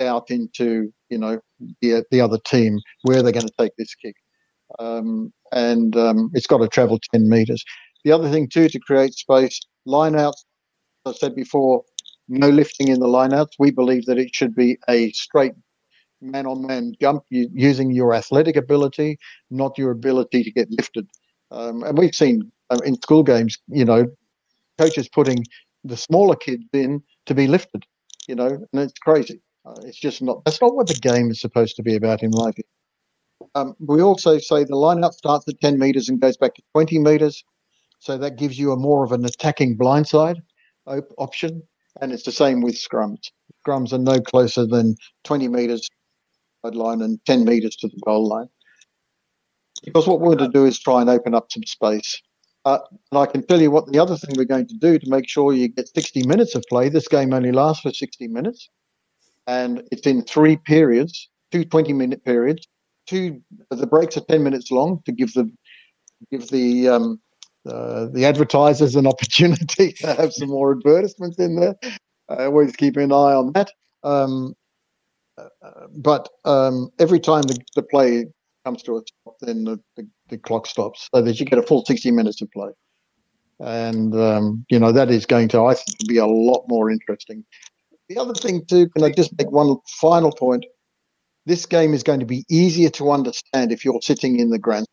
[0.00, 1.40] out into you know
[1.80, 4.16] the the other team where they're going to take this kick,
[4.78, 7.64] um, and um, it's got to travel ten meters.
[8.04, 10.44] The other thing too to create space, lineouts.
[11.06, 11.82] As I said before,
[12.28, 13.52] no lifting in the lineouts.
[13.58, 15.52] We believe that it should be a straight
[16.20, 19.18] man-on-man jump using your athletic ability,
[19.50, 21.06] not your ability to get lifted.
[21.50, 24.06] Um, and we've seen um, in school games, you know,
[24.78, 25.44] coaches putting
[25.84, 27.84] the smaller kids in to be lifted,
[28.28, 29.40] you know, and it's crazy.
[29.66, 30.44] Uh, it's just not.
[30.44, 32.64] That's not what the game is supposed to be about, in my view.
[33.54, 36.98] Um, we also say the lineup starts at 10 meters and goes back to 20
[36.98, 37.42] meters,
[37.98, 40.36] so that gives you a more of an attacking blindside
[40.86, 41.62] op- option.
[42.00, 43.30] And it's the same with scrums.
[43.66, 45.88] Scrums are no closer than 20 meters
[46.74, 48.48] line and 10 meters to the goal line.
[49.84, 52.20] Because what we're going to do is try and open up some space.
[52.64, 52.78] Uh,
[53.12, 55.28] and I can tell you what the other thing we're going to do to make
[55.28, 56.88] sure you get 60 minutes of play.
[56.88, 58.68] This game only lasts for 60 minutes,
[59.46, 62.66] and it's in three periods, two 20 minute periods.
[63.06, 63.40] Two
[63.70, 65.50] the breaks are 10 minutes long to give the
[66.30, 67.20] give the um,
[67.68, 71.76] uh, the advertisers an opportunity to have some more advertisements in there.
[72.28, 73.70] I always keep an eye on that.
[74.02, 74.54] Um,
[75.38, 75.48] uh,
[75.94, 78.26] but um, every time the, the play
[78.64, 81.62] comes to a stop, then the, the, the, clock stops, so that you get a
[81.62, 82.70] full 60 minutes of play.
[83.60, 87.44] And, um, you know, that is going to, I think, be a lot more interesting.
[88.08, 90.64] The other thing, too, can I just make one final point?
[91.44, 94.86] This game is going to be easier to understand if you're sitting in the grand.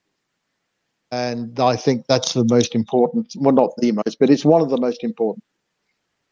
[1.11, 4.70] And I think that's the most important, well, not the most, but it's one of
[4.70, 5.43] the most important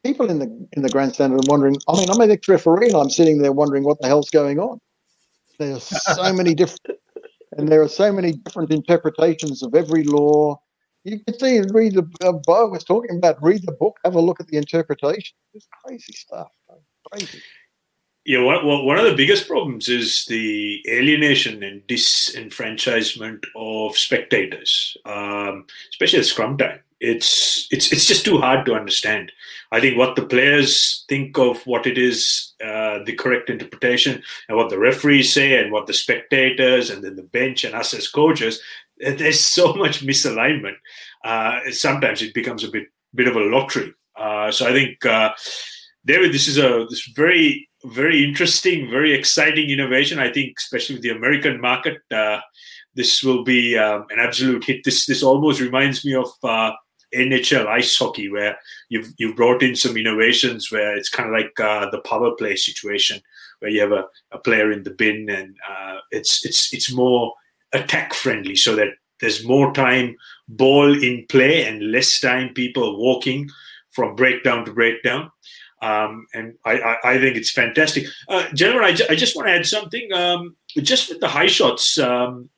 [0.04, 1.76] people in the in the grandstand are wondering.
[1.88, 4.80] I mean, I'm an ex-referee, and I'm sitting there wondering what the hell's going on.
[5.60, 7.00] There's so many different,
[7.58, 10.60] and there are so many different interpretations of every law.
[11.04, 12.08] You can see, read the.
[12.24, 15.36] Uh, Bo was talking about read the book, have a look at the interpretation.
[15.54, 16.50] It's crazy stuff.
[17.12, 17.42] Crazy.
[18.24, 25.66] Yeah, one, one of the biggest problems is the alienation and disenfranchisement of spectators, um,
[25.90, 26.82] especially at scrum time.
[27.00, 29.32] It's it's it's just too hard to understand.
[29.72, 34.56] I think what the players think of what it is uh, the correct interpretation and
[34.56, 38.08] what the referees say and what the spectators and then the bench and us as
[38.08, 38.62] coaches,
[39.00, 40.76] there's so much misalignment.
[41.24, 43.96] Uh, sometimes it becomes a bit bit of a lottery.
[44.16, 45.32] Uh, so I think uh,
[46.06, 50.20] David, this is a this very very interesting, very exciting innovation.
[50.20, 52.40] I think, especially with the American market, uh,
[52.96, 54.84] this will be um, an absolute hit.
[54.84, 56.72] This this almost reminds me of uh,
[57.14, 58.58] NHL ice hockey, where
[58.90, 62.56] you've you've brought in some innovations where it's kind of like uh, the power play
[62.56, 63.22] situation,
[63.60, 67.34] where you have a, a player in the bin and uh, it's it's it's more
[67.74, 68.90] attack friendly, so that
[69.20, 70.16] there's more time
[70.48, 73.50] ball in play and less time people walking
[73.92, 75.32] from breakdown to breakdown.
[75.82, 78.06] Um, and I, I, I, think it's fantastic.
[78.28, 80.14] Uh, gentlemen, I, I just want to add something.
[80.14, 82.50] Um, just with the high shots, um,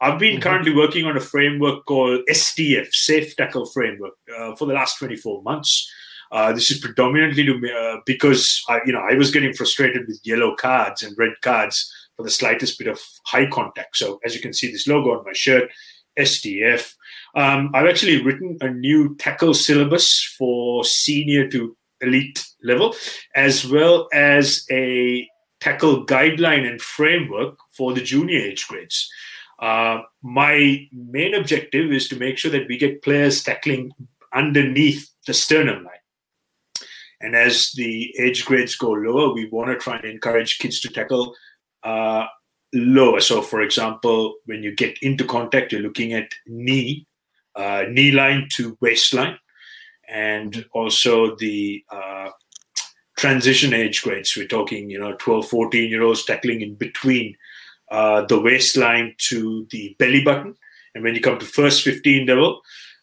[0.00, 0.42] I've been mm-hmm.
[0.42, 5.42] currently working on a framework called STF, Safe Tackle Framework, uh, for the last 24
[5.42, 5.90] months.
[6.30, 10.20] Uh, this is predominantly to, uh, because I, you know I was getting frustrated with
[10.22, 13.96] yellow cards and red cards for the slightest bit of high contact.
[13.96, 15.70] So as you can see, this logo on my shirt,
[16.18, 16.92] STF.
[17.34, 22.94] Um, I've actually written a new tackle syllabus for senior to elite level,
[23.34, 25.28] as well as a
[25.60, 29.10] tackle guideline and framework for the junior age grades.
[29.58, 33.90] Uh, my main objective is to make sure that we get players tackling
[34.32, 35.94] underneath the sternum line.
[37.20, 40.88] And as the age grades go lower, we want to try and encourage kids to
[40.88, 41.34] tackle
[41.82, 42.26] uh,
[42.72, 43.20] lower.
[43.20, 47.06] So, for example, when you get into contact, you're looking at knee,
[47.56, 49.36] uh, knee line to waistline,
[50.08, 52.28] and also the uh,
[53.16, 54.36] transition age grades.
[54.36, 57.36] We're talking, you know, 12, 14 year olds tackling in between
[57.90, 60.54] uh, the waistline to the belly button.
[60.94, 62.60] And when you come to first 15 level,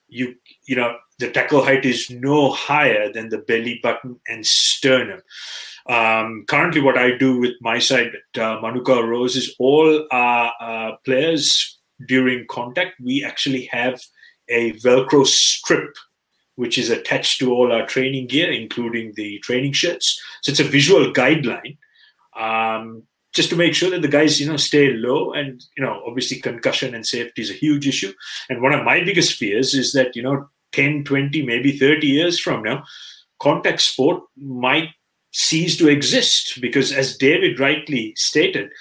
[0.07, 0.35] you
[0.67, 5.21] you know the tackle height is no higher than the belly button and sternum.
[5.87, 10.51] Um, currently, what I do with my side at uh, Manukau Rovers is all our
[10.59, 11.75] uh, players
[12.05, 14.01] during contact, we actually have
[14.49, 15.95] a Velcro strip
[16.55, 20.19] which is attached to all our training gear, including the training shirts.
[20.41, 21.77] So it's a visual guideline
[22.35, 23.03] um,
[23.33, 25.33] just to make sure that the guys, you know, stay low.
[25.33, 28.13] And, you know, obviously concussion and safety is a huge issue.
[28.49, 32.39] And one of my biggest fears is that, you know, 10, 20, maybe 30 years
[32.39, 32.83] from now,
[33.39, 34.89] contact sport might
[35.31, 38.71] cease to exist because, as David rightly stated,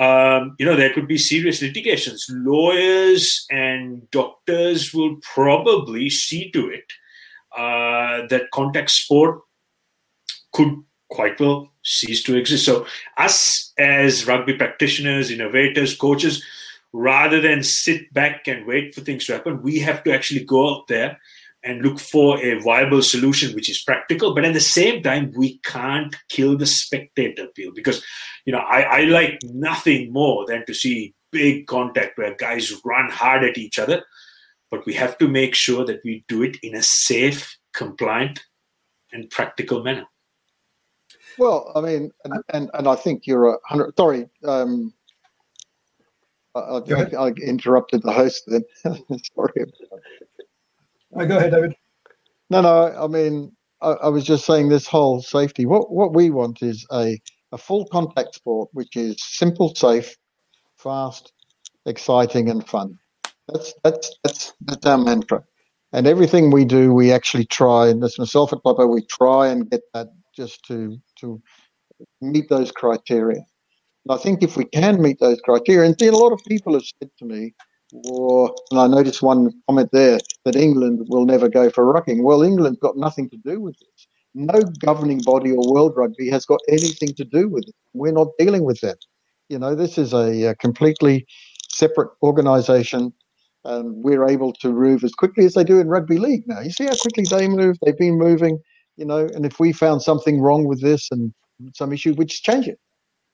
[0.00, 2.26] um, you know, there could be serious litigations.
[2.30, 6.84] Lawyers and doctors will probably see to it
[7.56, 9.40] uh, that contact sport
[10.52, 12.64] could quite well cease to exist.
[12.64, 12.86] So,
[13.16, 16.44] us as rugby practitioners, innovators, coaches,
[16.92, 20.76] rather than sit back and wait for things to happen, we have to actually go
[20.76, 21.18] out there
[21.62, 24.34] and look for a viable solution which is practical.
[24.34, 28.02] But at the same time, we can't kill the spectator appeal because,
[28.46, 33.10] you know, I, I like nothing more than to see big contact where guys run
[33.10, 34.02] hard at each other.
[34.70, 38.40] But we have to make sure that we do it in a safe, compliant,
[39.12, 40.06] and practical manner.
[41.38, 43.96] Well, I mean, and, and, and I think you're a hundred.
[43.96, 44.92] Sorry, um,
[46.54, 48.64] I, I, I, interrupted the host then.
[48.84, 49.64] sorry.
[51.12, 51.74] No, go ahead, David.
[52.50, 52.94] No, no.
[52.96, 55.66] I mean, I, I, was just saying this whole safety.
[55.66, 57.18] What what we want is a
[57.52, 60.16] a full contact sport, which is simple, safe,
[60.76, 61.32] fast,
[61.86, 62.98] exciting, and fun.
[63.52, 65.44] That's that's that's that's our mantra.
[65.92, 67.88] And everything we do, we actually try.
[67.88, 71.42] And this myself at Papa, we try and get that just to to
[72.20, 73.38] meet those criteria.
[74.06, 76.74] And I think if we can meet those criteria, and see, a lot of people
[76.74, 77.54] have said to me,
[78.10, 82.22] or and I noticed one comment there that England will never go for rucking.
[82.22, 84.06] Well, England's got nothing to do with this.
[84.34, 87.74] No governing body or World Rugby has got anything to do with it.
[87.94, 88.98] We're not dealing with that.
[89.48, 91.26] You know, this is a, a completely
[91.72, 93.12] separate organisation,
[93.64, 96.60] and we're able to move as quickly as they do in rugby league now.
[96.60, 97.76] You see how quickly they move.
[97.82, 98.58] They've been moving.
[98.96, 101.32] You know, and if we found something wrong with this and
[101.74, 102.78] some issue, we'd just change it.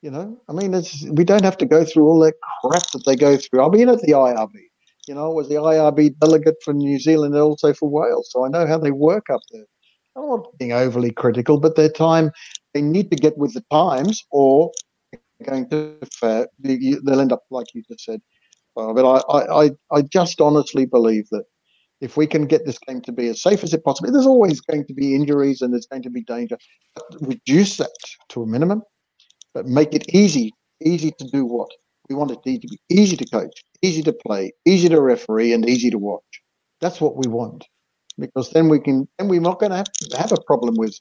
[0.02, 0.80] You know, I mean,
[1.12, 3.64] we don't have to go through all that crap that they go through.
[3.64, 4.52] I mean, at the IRB,
[5.08, 8.44] you know, I was the IRB delegate for New Zealand and also for Wales, so
[8.44, 9.64] I know how they work up there.
[10.14, 12.30] I'm not being overly critical, but their time,
[12.74, 14.70] they need to get with the times, or
[15.44, 18.20] going to uh, fair, they'll end up like you just said.
[18.76, 21.44] Uh, but I, I, I just honestly believe that
[22.00, 24.60] if we can get this game to be as safe as it possibly, there's always
[24.60, 26.58] going to be injuries and there's going to be danger.
[27.20, 27.90] Reduce that
[28.28, 28.82] to a minimum
[29.56, 30.52] but make it easy,
[30.84, 31.70] easy to do what?
[32.10, 35.66] We want it to be easy to coach, easy to play, easy to referee, and
[35.66, 36.22] easy to watch.
[36.82, 37.64] That's what we want,
[38.18, 40.94] because then we can, and we're not going to have, to have a problem with.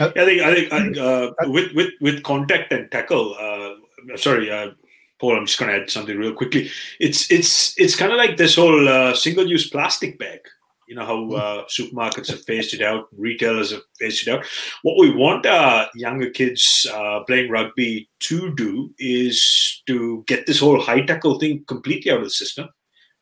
[0.00, 3.36] I think, I think uh, with with with contact and tackle.
[3.38, 4.70] Uh, sorry, uh,
[5.18, 5.36] Paul.
[5.36, 6.70] I'm just going to add something real quickly.
[7.00, 10.40] It's it's it's kind of like this whole uh, single-use plastic bag.
[10.88, 11.34] You know how hmm.
[11.34, 14.44] uh, supermarkets have phased it out, retailers have phased it out.
[14.82, 20.60] What we want our younger kids uh, playing rugby to do is to get this
[20.60, 22.68] whole high tackle thing completely out of the system,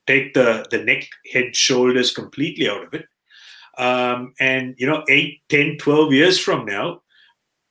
[0.06, 3.06] take the the neck, head, shoulders completely out of it,
[3.76, 7.02] um, and you know, 8, 10, 12 years from now,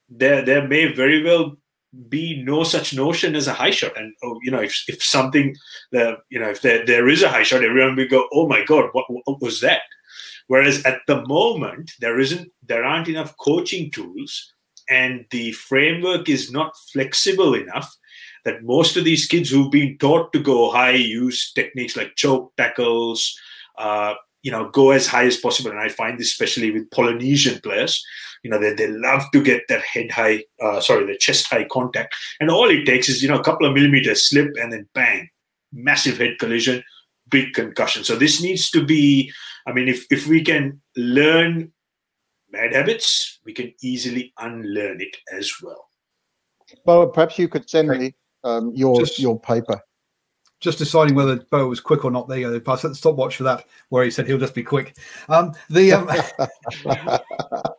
[0.09, 1.57] there there may very well
[2.09, 3.97] be no such notion as a high shot.
[3.97, 5.55] And oh, you know, if, if something
[5.91, 8.63] that you know, if there, there is a high shot, everyone will go, "Oh my
[8.63, 9.81] god, what, what was that?"
[10.47, 14.53] Whereas at the moment, there isn't, there aren't enough coaching tools,
[14.89, 17.95] and the framework is not flexible enough
[18.43, 22.55] that most of these kids who've been taught to go high use techniques like choke
[22.57, 23.35] tackles,
[23.79, 24.13] uh,
[24.45, 25.71] you know, go as high as possible.
[25.71, 28.05] And I find this especially with Polynesian players
[28.45, 31.65] you know, they, they love to get that head high, uh, sorry, the chest high
[31.71, 32.15] contact.
[32.39, 35.27] And all it takes is, you know, a couple of millimeters slip and then bang,
[35.73, 36.83] massive head collision,
[37.27, 38.03] big concussion.
[38.03, 39.31] So this needs to be,
[39.65, 41.71] I mean, if, if we can learn
[42.51, 45.89] bad habits, we can easily unlearn it as well.
[46.85, 49.81] Well, perhaps you could send me um, your Just, your paper
[50.65, 52.27] just deciding whether Bo was quick or not.
[52.27, 52.73] There you go.
[52.73, 54.97] I set the stopwatch for that, where he said he'll just be quick.
[55.29, 56.09] Um, the um...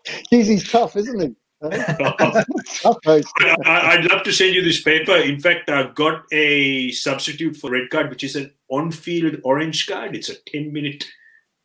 [0.30, 1.34] he's tough, isn't he?
[1.62, 5.16] I'd love to send you this paper.
[5.16, 10.14] In fact, I've got a substitute for red card, which is an on-field orange card.
[10.14, 11.04] It's a 10-minute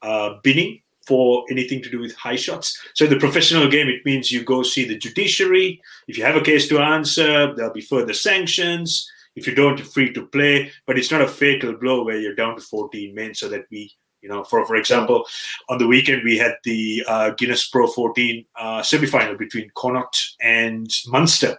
[0.02, 2.80] uh, binning for anything to do with high shots.
[2.94, 5.82] So in the professional game, it means you go see the judiciary.
[6.08, 9.12] If you have a case to answer, there'll be further sanctions.
[9.36, 12.36] If you don't, you're free to play, but it's not a fatal blow where you're
[12.36, 15.26] down to 14 men so that we you know, for for example,
[15.70, 20.90] on the weekend we had the uh, Guinness Pro 14 uh, semi-final between Connacht and
[21.08, 21.58] Munster.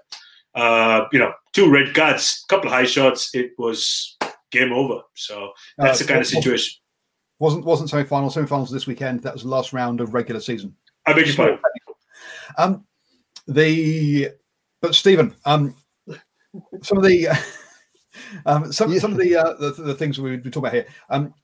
[0.55, 3.35] Uh, you know, two red cards, couple of high shots.
[3.35, 4.17] It was
[4.51, 5.01] game over.
[5.15, 6.79] So that's the kind of situation.
[7.39, 8.31] Wasn't wasn't semi-final.
[8.31, 9.23] Semi-finals this weekend.
[9.23, 10.77] That was the last round of regular season.
[11.07, 11.59] I beg your pardon.
[12.59, 12.85] Um,
[13.49, 14.31] the
[14.81, 15.75] but Stephen, um,
[16.83, 17.29] some of the
[18.47, 18.99] um, some yeah.
[18.99, 20.87] some of the, uh, the, the things we we talk about here.
[21.11, 21.35] Um,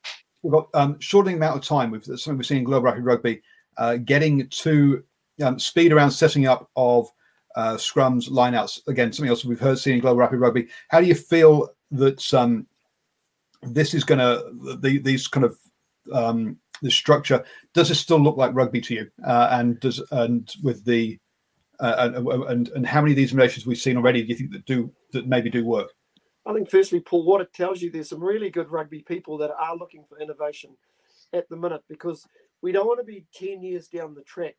[0.42, 3.42] we've got um, shortening amount of time with something we've seen in global rapid rugby,
[3.76, 5.02] uh, getting to
[5.42, 7.11] um, speed around setting up of
[7.56, 8.86] uh, scrums, lineouts.
[8.88, 10.68] Again, something else we've heard seen in global rapid rugby.
[10.88, 12.66] How do you feel that um,
[13.62, 15.59] this is going to the, these kind of
[16.12, 17.44] um, the structure?
[17.74, 19.11] Does it still look like rugby to you?
[19.26, 21.18] Uh, and does and with the
[21.80, 22.10] uh,
[22.48, 24.92] and, and how many of these innovations we've seen already do you think that do
[25.12, 25.92] that maybe do work?
[26.46, 29.50] I think firstly, Paul, what it tells you, there's some really good rugby people that
[29.50, 30.70] are looking for innovation
[31.32, 32.26] at the minute because
[32.62, 34.56] we don't want to be 10 years down the track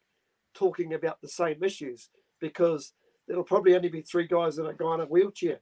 [0.53, 2.09] talking about the same issues
[2.39, 2.93] because
[3.27, 5.59] it'll probably only be three guys and a guy in a wheelchair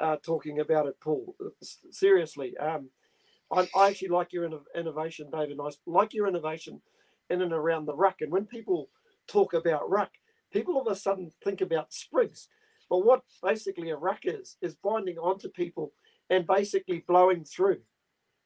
[0.00, 1.34] uh, talking about it, Paul.
[1.90, 2.56] Seriously.
[2.56, 2.90] Um,
[3.52, 5.58] I, I, actually like your innovation, David.
[5.62, 6.80] I like your innovation
[7.30, 8.16] in and around the ruck.
[8.20, 8.88] And when people
[9.28, 10.10] talk about ruck,
[10.52, 12.48] people all of a sudden think about sprigs.
[12.88, 15.92] But what basically a ruck is, is binding onto people
[16.30, 17.80] and basically blowing through.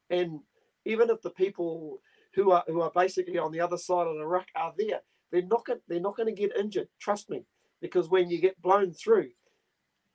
[0.09, 0.41] And
[0.85, 2.01] even if the people
[2.35, 5.43] who are who are basically on the other side of the ruck are there, they're
[5.43, 6.89] not going they're not going to get injured.
[7.01, 7.45] Trust me,
[7.81, 9.31] because when you get blown through,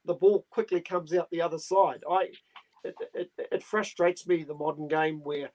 [0.06, 2.04] the ball quickly comes out the other side.
[2.10, 2.30] I
[2.84, 5.52] it, it, it frustrates me the modern game where,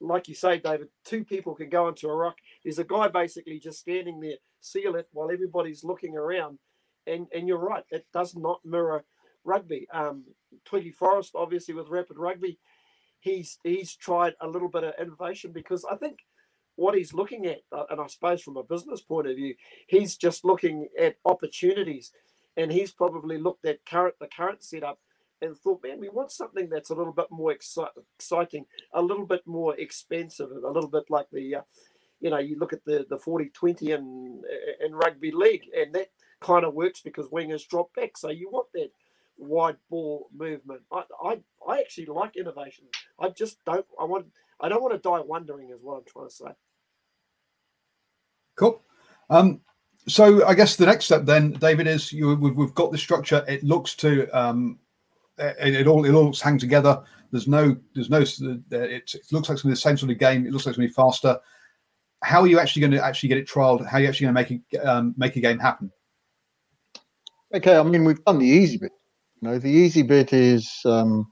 [0.00, 2.36] like you say, David, two people can go into a ruck.
[2.64, 6.58] There's a guy basically just standing there, seal it while everybody's looking around,
[7.06, 9.04] and and you're right, it does not mirror
[9.44, 9.86] rugby.
[9.92, 10.24] Um,
[10.64, 12.58] Twiggy Forrest, obviously with Rapid Rugby,
[13.20, 16.18] he's he's tried a little bit of innovation because I think
[16.76, 19.54] what he's looking at, uh, and I suppose from a business point of view,
[19.88, 22.12] he's just looking at opportunities,
[22.56, 24.98] and he's probably looked at current the current setup
[25.42, 29.26] and thought, man, we want something that's a little bit more exci- exciting, a little
[29.26, 31.60] bit more expensive, a little bit like the, uh,
[32.22, 34.44] you know, you look at the the 40-20 and
[34.80, 36.08] in rugby league, and that
[36.40, 38.90] kind of works because wingers drop back, so you want that
[39.36, 40.82] wide ball movement.
[40.92, 42.84] I, I, I actually like innovation.
[43.18, 43.84] I just don't.
[44.00, 44.26] I want.
[44.60, 45.70] I don't want to die wondering.
[45.70, 46.50] Is what I'm trying to say.
[48.56, 48.82] Cool.
[49.28, 49.60] Um,
[50.06, 52.36] so I guess the next step then, David, is you.
[52.36, 53.44] We've, we've got the structure.
[53.48, 54.28] It looks to.
[54.28, 54.78] Um,
[55.38, 57.02] it, it all it all looks hang together.
[57.32, 57.76] There's no.
[57.94, 58.20] There's no.
[58.20, 60.46] It, it looks like it's going to be the same sort of game.
[60.46, 61.40] It looks like it's going to be faster.
[62.22, 63.86] How are you actually going to actually get it trialed?
[63.86, 65.90] How are you actually going to make it um, make a game happen?
[67.54, 68.92] Okay, I mean we've done the easy bit.
[69.40, 71.26] You know, the easy bit is um,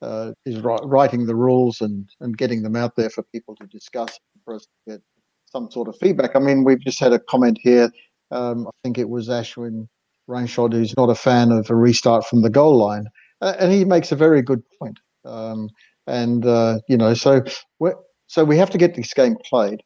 [0.00, 4.18] uh, is writing the rules and and getting them out there for people to discuss
[4.44, 5.02] for us to get
[5.46, 6.36] some sort of feedback.
[6.36, 7.90] I mean, we've just had a comment here.
[8.30, 9.88] Um, I think it was Ashwin
[10.28, 13.06] Rainshot who's not a fan of a restart from the goal line,
[13.40, 14.98] uh, and he makes a very good point.
[15.24, 15.68] Um,
[16.06, 17.42] and uh, you know, so
[17.78, 17.92] we
[18.26, 19.82] so we have to get this game played.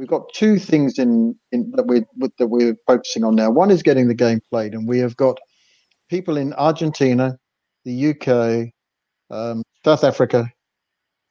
[0.00, 2.04] We've got two things in, in that we
[2.38, 3.50] that we're focusing on now.
[3.50, 5.38] One is getting the game played, and we have got
[6.08, 7.36] people in Argentina,
[7.84, 8.72] the UK,
[9.30, 10.50] um, South Africa,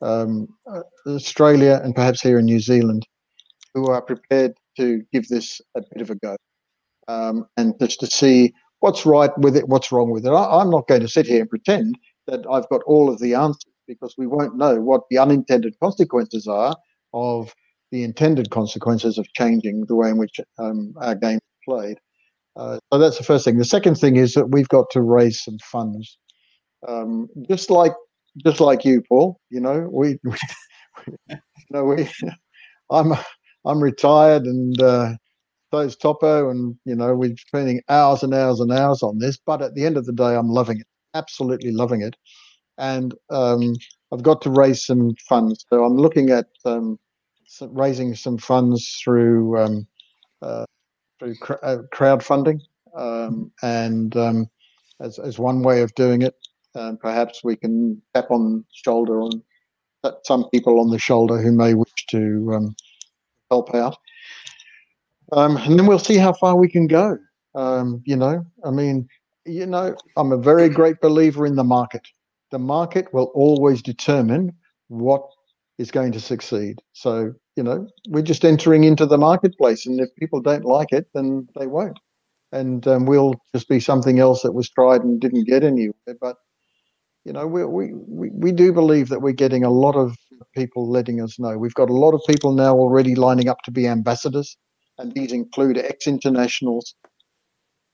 [0.03, 0.49] um,
[1.07, 3.07] Australia, and perhaps here in New Zealand,
[3.73, 6.37] who are prepared to give this a bit of a go,
[7.07, 10.29] um, and just to see what's right with it, what's wrong with it.
[10.29, 11.97] I, I'm not going to sit here and pretend
[12.27, 16.45] that I've got all of the answers because we won't know what the unintended consequences
[16.45, 16.75] are
[17.15, 17.51] of
[17.91, 21.97] the intended consequences of changing the way in which um, our game is played.
[22.55, 23.57] Uh, so that's the first thing.
[23.57, 26.17] The second thing is that we've got to raise some funds,
[26.87, 27.93] um, just like
[28.43, 29.39] just like you, Paul.
[29.49, 30.35] You know, we, we
[31.29, 31.37] you
[31.71, 32.09] know we.
[32.91, 33.13] I'm
[33.65, 35.13] I'm retired and uh,
[35.71, 39.37] so's Topo, and you know we're spending hours and hours and hours on this.
[39.37, 42.15] But at the end of the day, I'm loving it, absolutely loving it,
[42.77, 43.75] and um,
[44.11, 45.65] I've got to raise some funds.
[45.69, 46.97] So I'm looking at um,
[47.61, 49.87] raising some funds through um,
[50.41, 50.65] uh,
[51.19, 52.61] through cr- uh, crowdfunding,
[52.95, 54.49] um, and um,
[54.99, 56.35] as, as one way of doing it,
[56.75, 59.41] um, perhaps we can tap on shoulder on
[60.23, 62.75] some people on the shoulder who may wish to um,
[63.49, 63.97] help out,
[65.33, 67.17] um, and then we'll see how far we can go.
[67.55, 69.07] Um, you know, I mean,
[69.45, 72.07] you know, I'm a very great believer in the market.
[72.51, 74.53] The market will always determine
[74.87, 75.23] what
[75.79, 76.77] is going to succeed.
[76.93, 81.07] So you know, we're just entering into the marketplace, and if people don't like it,
[81.15, 81.97] then they won't,
[82.51, 86.15] and um, we'll just be something else that was tried and didn't get anywhere.
[86.21, 86.35] But
[87.25, 90.15] you know, we, we we do believe that we're getting a lot of
[90.55, 91.57] people letting us know.
[91.57, 94.57] We've got a lot of people now already lining up to be ambassadors,
[94.97, 96.93] and these include ex-internationals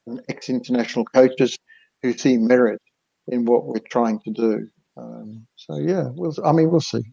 [0.07, 1.57] and ex-international coaches
[2.01, 2.81] who see merit
[3.27, 4.67] in what we're trying to do.
[4.97, 6.33] Um, so yeah, we'll.
[6.43, 7.03] I mean, we'll see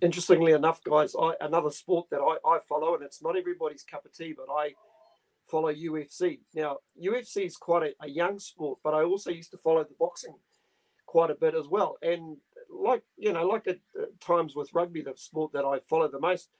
[0.00, 4.04] interestingly enough, guys, I, another sport that I, I follow, and it's not everybody's cup
[4.04, 4.74] of tea, but I
[5.46, 6.40] follow UFC.
[6.54, 9.94] Now, UFC is quite a, a, young sport, but I also used to follow the
[9.98, 10.34] boxing
[11.06, 11.96] quite a bit as well.
[12.02, 12.36] And
[12.70, 16.20] like you know, like at, at times with rugby, the sport that I follow the
[16.20, 16.50] most,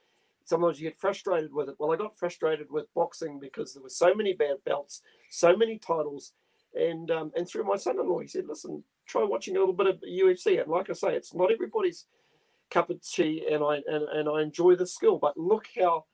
[0.44, 1.76] sometimes you get frustrated with it.
[1.78, 5.78] Well, I got frustrated with boxing because there were so many bad belts, so many
[5.78, 6.32] titles,
[6.74, 10.00] and um, and through my son-in-law, he said, "Listen, try watching a little bit of
[10.00, 12.06] UFC." And like I say, it's not everybody's
[12.70, 15.18] cup of tea and I and, and I enjoy the skill.
[15.18, 16.04] But look how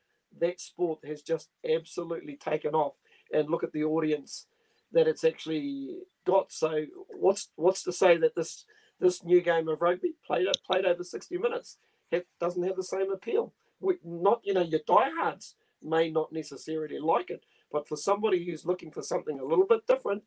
[0.40, 2.94] that sport has just absolutely taken off
[3.32, 4.46] and look at the audience
[4.92, 6.52] that it's actually got.
[6.52, 6.84] So
[7.18, 8.64] what's what's to say that this
[9.00, 11.78] this new game of rugby played played over 60 minutes
[12.12, 13.52] have, doesn't have the same appeal?
[13.80, 18.66] We, not you know your diehards may not necessarily like it, but for somebody who's
[18.66, 20.22] looking for something a little bit different,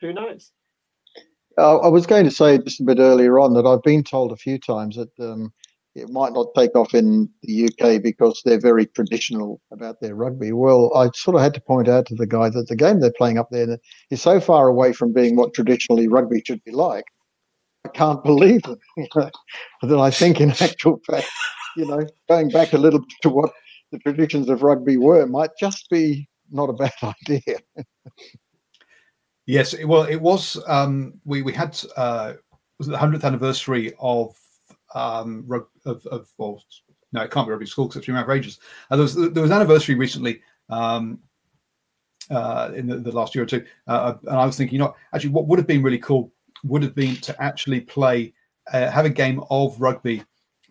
[0.00, 0.52] who knows?
[1.58, 4.32] Uh, I was going to say just a bit earlier on that I've been told
[4.32, 5.52] a few times that um,
[5.94, 10.52] it might not take off in the UK because they're very traditional about their rugby.
[10.52, 13.12] Well, I sort of had to point out to the guy that the game they're
[13.16, 13.78] playing up there
[14.10, 17.04] is so far away from being what traditionally rugby should be like.
[17.84, 19.08] I can't believe it.
[19.82, 21.28] that I think, in actual fact,
[21.76, 23.50] you know, going back a little bit to what
[23.90, 27.58] the traditions of rugby were might just be not a bad idea.
[29.48, 30.62] Yes, well, it was.
[30.68, 32.34] Um, we we had uh,
[32.78, 34.38] was the hundredth anniversary of
[34.94, 35.44] um,
[35.84, 36.62] of, of well,
[37.12, 38.58] no, it can't be rugby school because it's outrageous.
[38.90, 41.18] Uh, there was there was an anniversary recently um,
[42.30, 44.94] uh, in the, the, last year or two, uh, and I was thinking, you know,
[45.12, 46.30] actually, what would have been really cool
[46.64, 48.34] would have been to actually play,
[48.72, 50.22] uh, have a game of rugby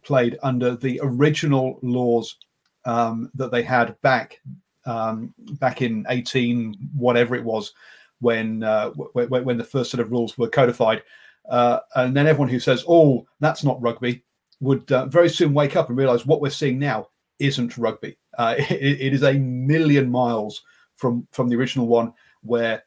[0.04, 2.38] played under the original laws
[2.86, 4.40] um, that they had back
[4.86, 7.74] um, back in 18 whatever it was
[8.20, 11.04] when uh, w- when the first set of rules were codified.
[11.50, 14.24] Uh, and then everyone who says, "Oh, that's not rugby,"
[14.60, 17.08] would uh, very soon wake up and realize what we're seeing now
[17.40, 18.18] isn't rugby.
[18.38, 20.64] Uh, it, it is a million miles
[20.96, 22.84] from from the original one, where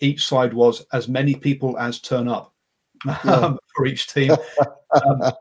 [0.00, 2.54] each side was as many people as turn up
[3.24, 4.32] um, for each team.
[4.92, 5.32] Um,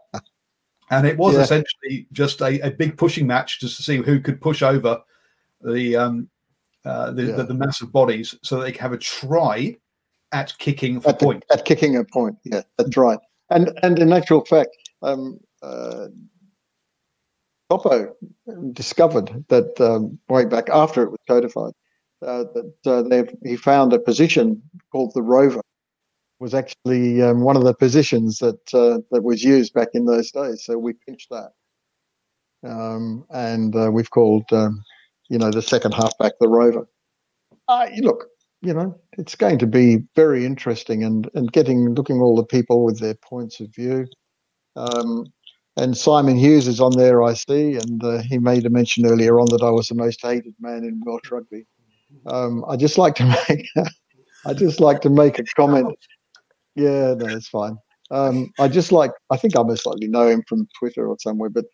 [0.92, 1.42] and it was yeah.
[1.42, 5.02] essentially just a, a, big pushing match just to see who could push over
[5.62, 6.30] the um,
[6.86, 7.36] uh, the, yeah.
[7.36, 9.76] the, the, massive bodies so that they can have a try
[10.32, 11.44] at kicking for at point.
[11.50, 13.20] The, at kicking a point, yeah, that's right.
[13.50, 14.70] And and in actual fact,
[15.02, 16.08] um, uh,
[17.70, 18.16] Topo
[18.72, 21.74] discovered that um, way back after it was codified
[22.26, 24.62] uh, that uh, he found a position
[24.92, 25.62] called the rover
[26.40, 30.32] was actually um, one of the positions that uh, that was used back in those
[30.32, 30.64] days.
[30.64, 31.52] So we pinched that,
[32.64, 34.84] um, and uh, we've called um,
[35.30, 36.88] you know the second halfback the rover.
[37.68, 38.28] Uh, look,
[38.62, 42.84] you know it's going to be very interesting and and getting looking all the people
[42.84, 44.08] with their points of view.
[44.76, 45.26] Um,
[45.78, 49.40] and Simon Hughes is on there, I see, and uh, he made a mention earlier
[49.40, 51.66] on that I was the most hated man in Welsh rugby.
[52.26, 53.66] Um, I just like to make,
[54.46, 55.96] I just like to make a comment
[56.80, 57.78] yeah, no, it's fine.
[58.12, 61.50] Um, I just like, I think I most likely know him from Twitter or somewhere,
[61.50, 61.66] but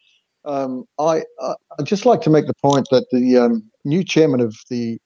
[0.45, 4.55] um, I, I just like to make the point that the um, new chairman of
[4.69, 4.99] the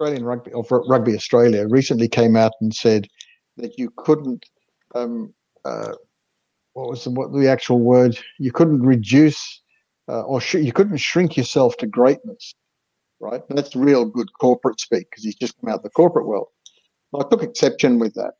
[0.00, 3.06] Australian Rugby of Rugby Australia recently came out and said
[3.56, 4.44] that you couldn't,
[4.94, 5.32] um,
[5.64, 5.92] uh,
[6.74, 8.18] what was the, what the actual word?
[8.38, 9.62] You couldn't reduce
[10.08, 12.54] uh, or sh- you couldn't shrink yourself to greatness,
[13.20, 13.42] right?
[13.50, 16.48] that's real good corporate speak because he's just come out of the corporate world.
[17.14, 18.32] I took exception with that.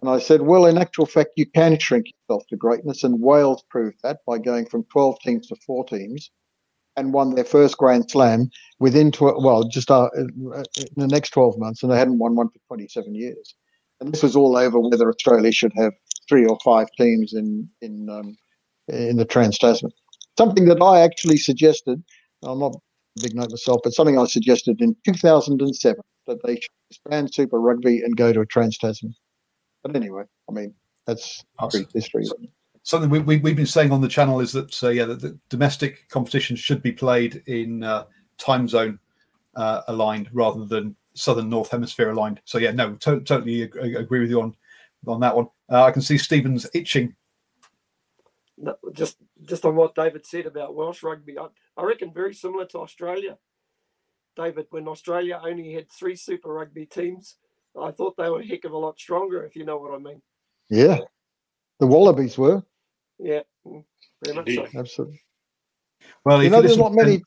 [0.00, 3.04] And I said, well, in actual fact, you can shrink yourself to greatness.
[3.04, 6.30] And Wales proved that by going from 12 teams to four teams
[6.96, 8.48] and won their first Grand Slam
[8.78, 10.64] within, 12, well, just uh, in
[10.96, 11.82] the next 12 months.
[11.82, 13.54] And they hadn't won one for 27 years.
[14.00, 15.92] And this was all over whether Australia should have
[16.28, 18.36] three or five teams in, in, um,
[18.88, 19.92] in the Trans Tasman.
[20.38, 22.02] Something that I actually suggested,
[22.42, 26.70] I'm not a big note myself, but something I suggested in 2007 that they should
[26.90, 29.14] expand Super Rugby and go to a Trans Tasman.
[29.82, 30.74] But anyway, I mean,
[31.06, 31.86] that's awesome.
[31.92, 32.26] history.
[32.82, 35.38] Something we, we, we've been saying on the channel is that, uh, yeah, that the
[35.48, 38.04] domestic competition should be played in uh,
[38.38, 38.98] time zone
[39.54, 42.40] uh, aligned rather than southern north hemisphere aligned.
[42.44, 44.54] So, yeah, no, to- totally agree, agree with you on
[45.06, 45.48] on that one.
[45.70, 47.14] Uh, I can see Stephen's itching.
[48.58, 52.66] No, just just on what David said about Welsh rugby, I, I reckon very similar
[52.66, 53.38] to Australia.
[54.36, 57.36] David, when Australia only had three Super Rugby teams,
[57.78, 59.98] I thought they were a heck of a lot stronger, if you know what I
[59.98, 60.20] mean.
[60.68, 60.98] Yeah,
[61.78, 62.62] the Wallabies were.
[63.18, 63.84] Yeah, mm,
[64.24, 64.78] very much so.
[64.78, 65.20] Absolutely.
[66.24, 67.22] Well, you know, there's not many.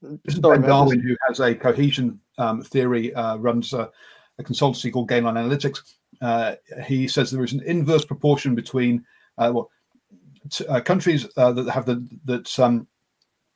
[0.00, 3.90] This is Ben Darwin, who has a cohesion um, theory, uh, runs a,
[4.38, 5.94] a, consultancy called Gain Line Analytics.
[6.20, 6.54] Uh,
[6.86, 9.04] he says there is an inverse proportion between
[9.38, 9.70] uh, well,
[10.50, 12.86] t- uh, countries uh, that have the that um,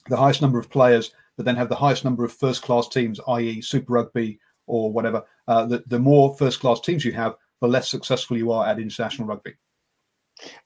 [0.08, 3.60] the highest number of players, but then have the highest number of first-class teams, i.e.,
[3.60, 4.40] Super Rugby
[4.72, 8.50] or whatever, uh, the, the more first class teams you have, the less successful you
[8.50, 9.52] are at international rugby.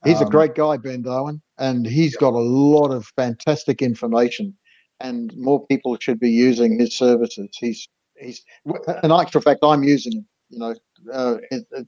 [0.05, 2.21] He's um, a great guy, Ben Darwin, and he's yeah.
[2.21, 4.57] got a lot of fantastic information,
[5.01, 7.49] and more people should be using his services.
[7.59, 8.45] He's he's
[9.03, 10.75] an actual fact, I'm using him, you know,
[11.13, 11.37] uh,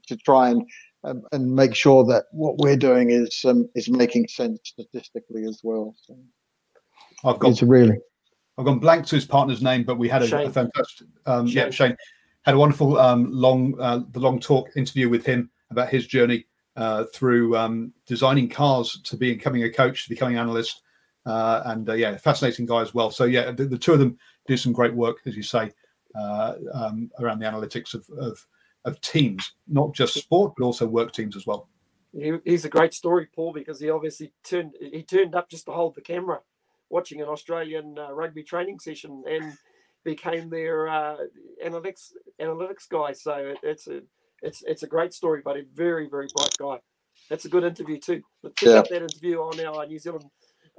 [0.07, 0.61] to try and
[1.05, 5.61] um, and make sure that what we're doing is um, is making sense statistically as
[5.63, 5.95] well.
[6.05, 6.17] So
[7.23, 7.97] I've got it's really
[8.59, 11.55] I've gone blank to his partner's name, but we had a, a fantastic, um, Shane.
[11.55, 11.97] yeah, Shane
[12.41, 16.45] had a wonderful um, long, uh, the long talk interview with him about his journey
[16.75, 20.81] uh, through um, designing cars to becoming a coach, to becoming an analyst,
[21.25, 23.11] uh, and uh, yeah, fascinating guy as well.
[23.11, 25.71] So yeah, the, the, two of them do some great work, as you say,
[26.19, 28.45] uh, um, around the analytics of, of,
[28.83, 31.69] of teams, not just sport, but also work teams as well.
[32.11, 35.71] He, he's a great story, Paul, because he obviously turned he turned up just to
[35.71, 36.41] hold the camera
[36.89, 39.53] watching an Australian uh, rugby training session and
[40.03, 41.17] became their uh,
[41.65, 42.11] analytics
[42.41, 43.13] analytics guy.
[43.13, 44.01] So it, it's a
[44.41, 46.79] it's it's a great story, but a very very bright guy.
[47.29, 48.21] That's a good interview too.
[48.41, 48.77] But check Yeah.
[48.79, 50.25] out that interview on our New Zealand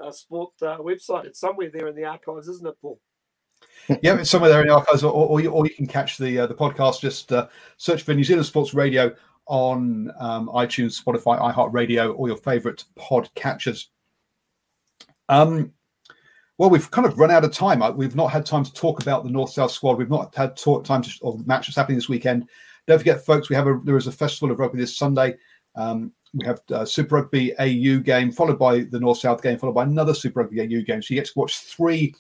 [0.02, 1.26] uh, Sport uh, website.
[1.26, 2.98] It's somewhere there in the archives, isn't it, Paul?
[4.02, 6.40] yeah, it's somewhere there in the archives, or, or, you, or you can catch the
[6.40, 7.00] uh, the podcast.
[7.00, 9.14] Just uh, search for New Zealand Sports Radio
[9.46, 13.90] on um, iTunes, Spotify, iHeartRadio, or your favourite pod catchers.
[15.28, 15.72] Um,
[16.60, 17.82] well, we've kind of run out of time.
[17.96, 19.96] We've not had time to talk about the North South squad.
[19.96, 22.50] We've not had talk, time to of matches happening this weekend.
[22.86, 25.36] Don't forget, folks, we have a there is a festival of rugby this Sunday.
[25.74, 29.72] Um, we have uh, Super Rugby AU game followed by the North South game, followed
[29.72, 31.00] by another Super Rugby AU game.
[31.00, 32.14] So you get to watch three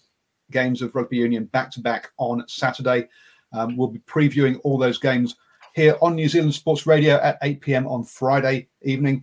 [0.50, 3.10] games of rugby union back to back on Saturday.
[3.52, 5.36] Um, we'll be previewing all those games
[5.74, 7.86] here on New Zealand Sports Radio at 8 p.m.
[7.86, 9.22] on Friday evening.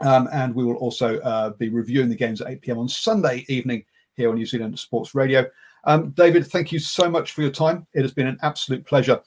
[0.00, 2.78] Um, and we will also uh, be reviewing the games at 8 p.m.
[2.78, 3.84] on Sunday evening
[4.20, 5.46] here on New Zealand Sports Radio.
[5.84, 7.86] Um, David, thank you so much for your time.
[7.94, 9.20] It has been an absolute pleasure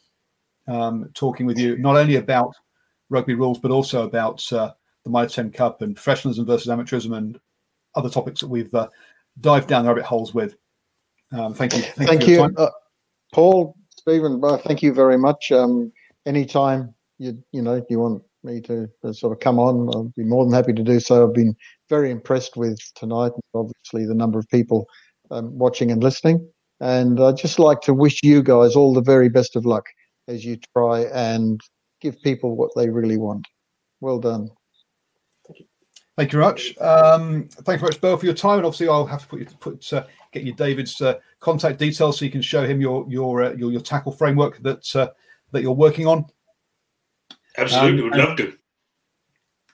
[0.67, 2.53] um, talking with you, not only about
[3.09, 4.71] rugby rules, but also about uh,
[5.03, 7.39] the Mitre 10 Cup and professionalism versus amateurism and
[7.95, 8.87] other topics that we've uh,
[9.41, 10.55] dived down the rabbit holes with.
[11.31, 11.81] Um, thank you.
[11.81, 12.25] Thank, Thank you.
[12.25, 12.65] for your you, time.
[12.65, 12.71] uh,
[13.33, 14.39] Paul, Stephen.
[14.39, 15.51] Well, thank you very much.
[15.51, 15.91] Um,
[16.27, 20.23] anytime you you know you want me to, to sort of come on, I'll be
[20.23, 21.27] more than happy to do so.
[21.27, 21.55] I've been
[21.95, 24.87] very impressed with tonight, and obviously the number of people
[25.29, 26.43] um, watching and listening.
[26.79, 29.85] And I'd just like to wish you guys all the very best of luck
[30.27, 31.61] as you try and
[32.01, 33.45] give people what they really want.
[34.01, 34.49] Well done.
[35.45, 35.65] Thank you
[36.17, 36.77] Thank you very much.
[36.79, 38.57] Um, thank you very much, Bill, for your time.
[38.57, 42.17] And obviously, I'll have to put you put uh, get you David's uh, contact details
[42.17, 45.09] so you can show him your your uh, your, your tackle framework that uh,
[45.51, 46.25] that you're working on.
[47.57, 48.53] Absolutely, Um, would love to.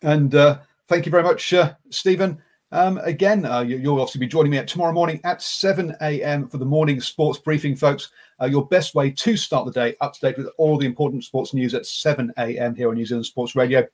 [0.01, 0.59] And uh,
[0.90, 2.42] thank you very much, uh, Stephen.
[2.72, 6.50] Um, again, uh, you, you'll obviously be joining me at tomorrow morning at 7 a.m.
[6.50, 8.12] for the morning sports briefing, folks.
[8.42, 11.24] Uh, your best way to start the day up to date with all the important
[11.24, 12.76] sports news at 7 a.m.
[12.76, 13.86] here on New Zealand Sports Radio.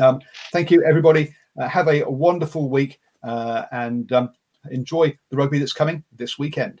[0.00, 0.20] Um,
[0.52, 1.34] thank you, everybody.
[1.60, 4.30] Uh, have a wonderful week uh, and um,
[4.70, 6.80] enjoy the rugby that's coming this weekend.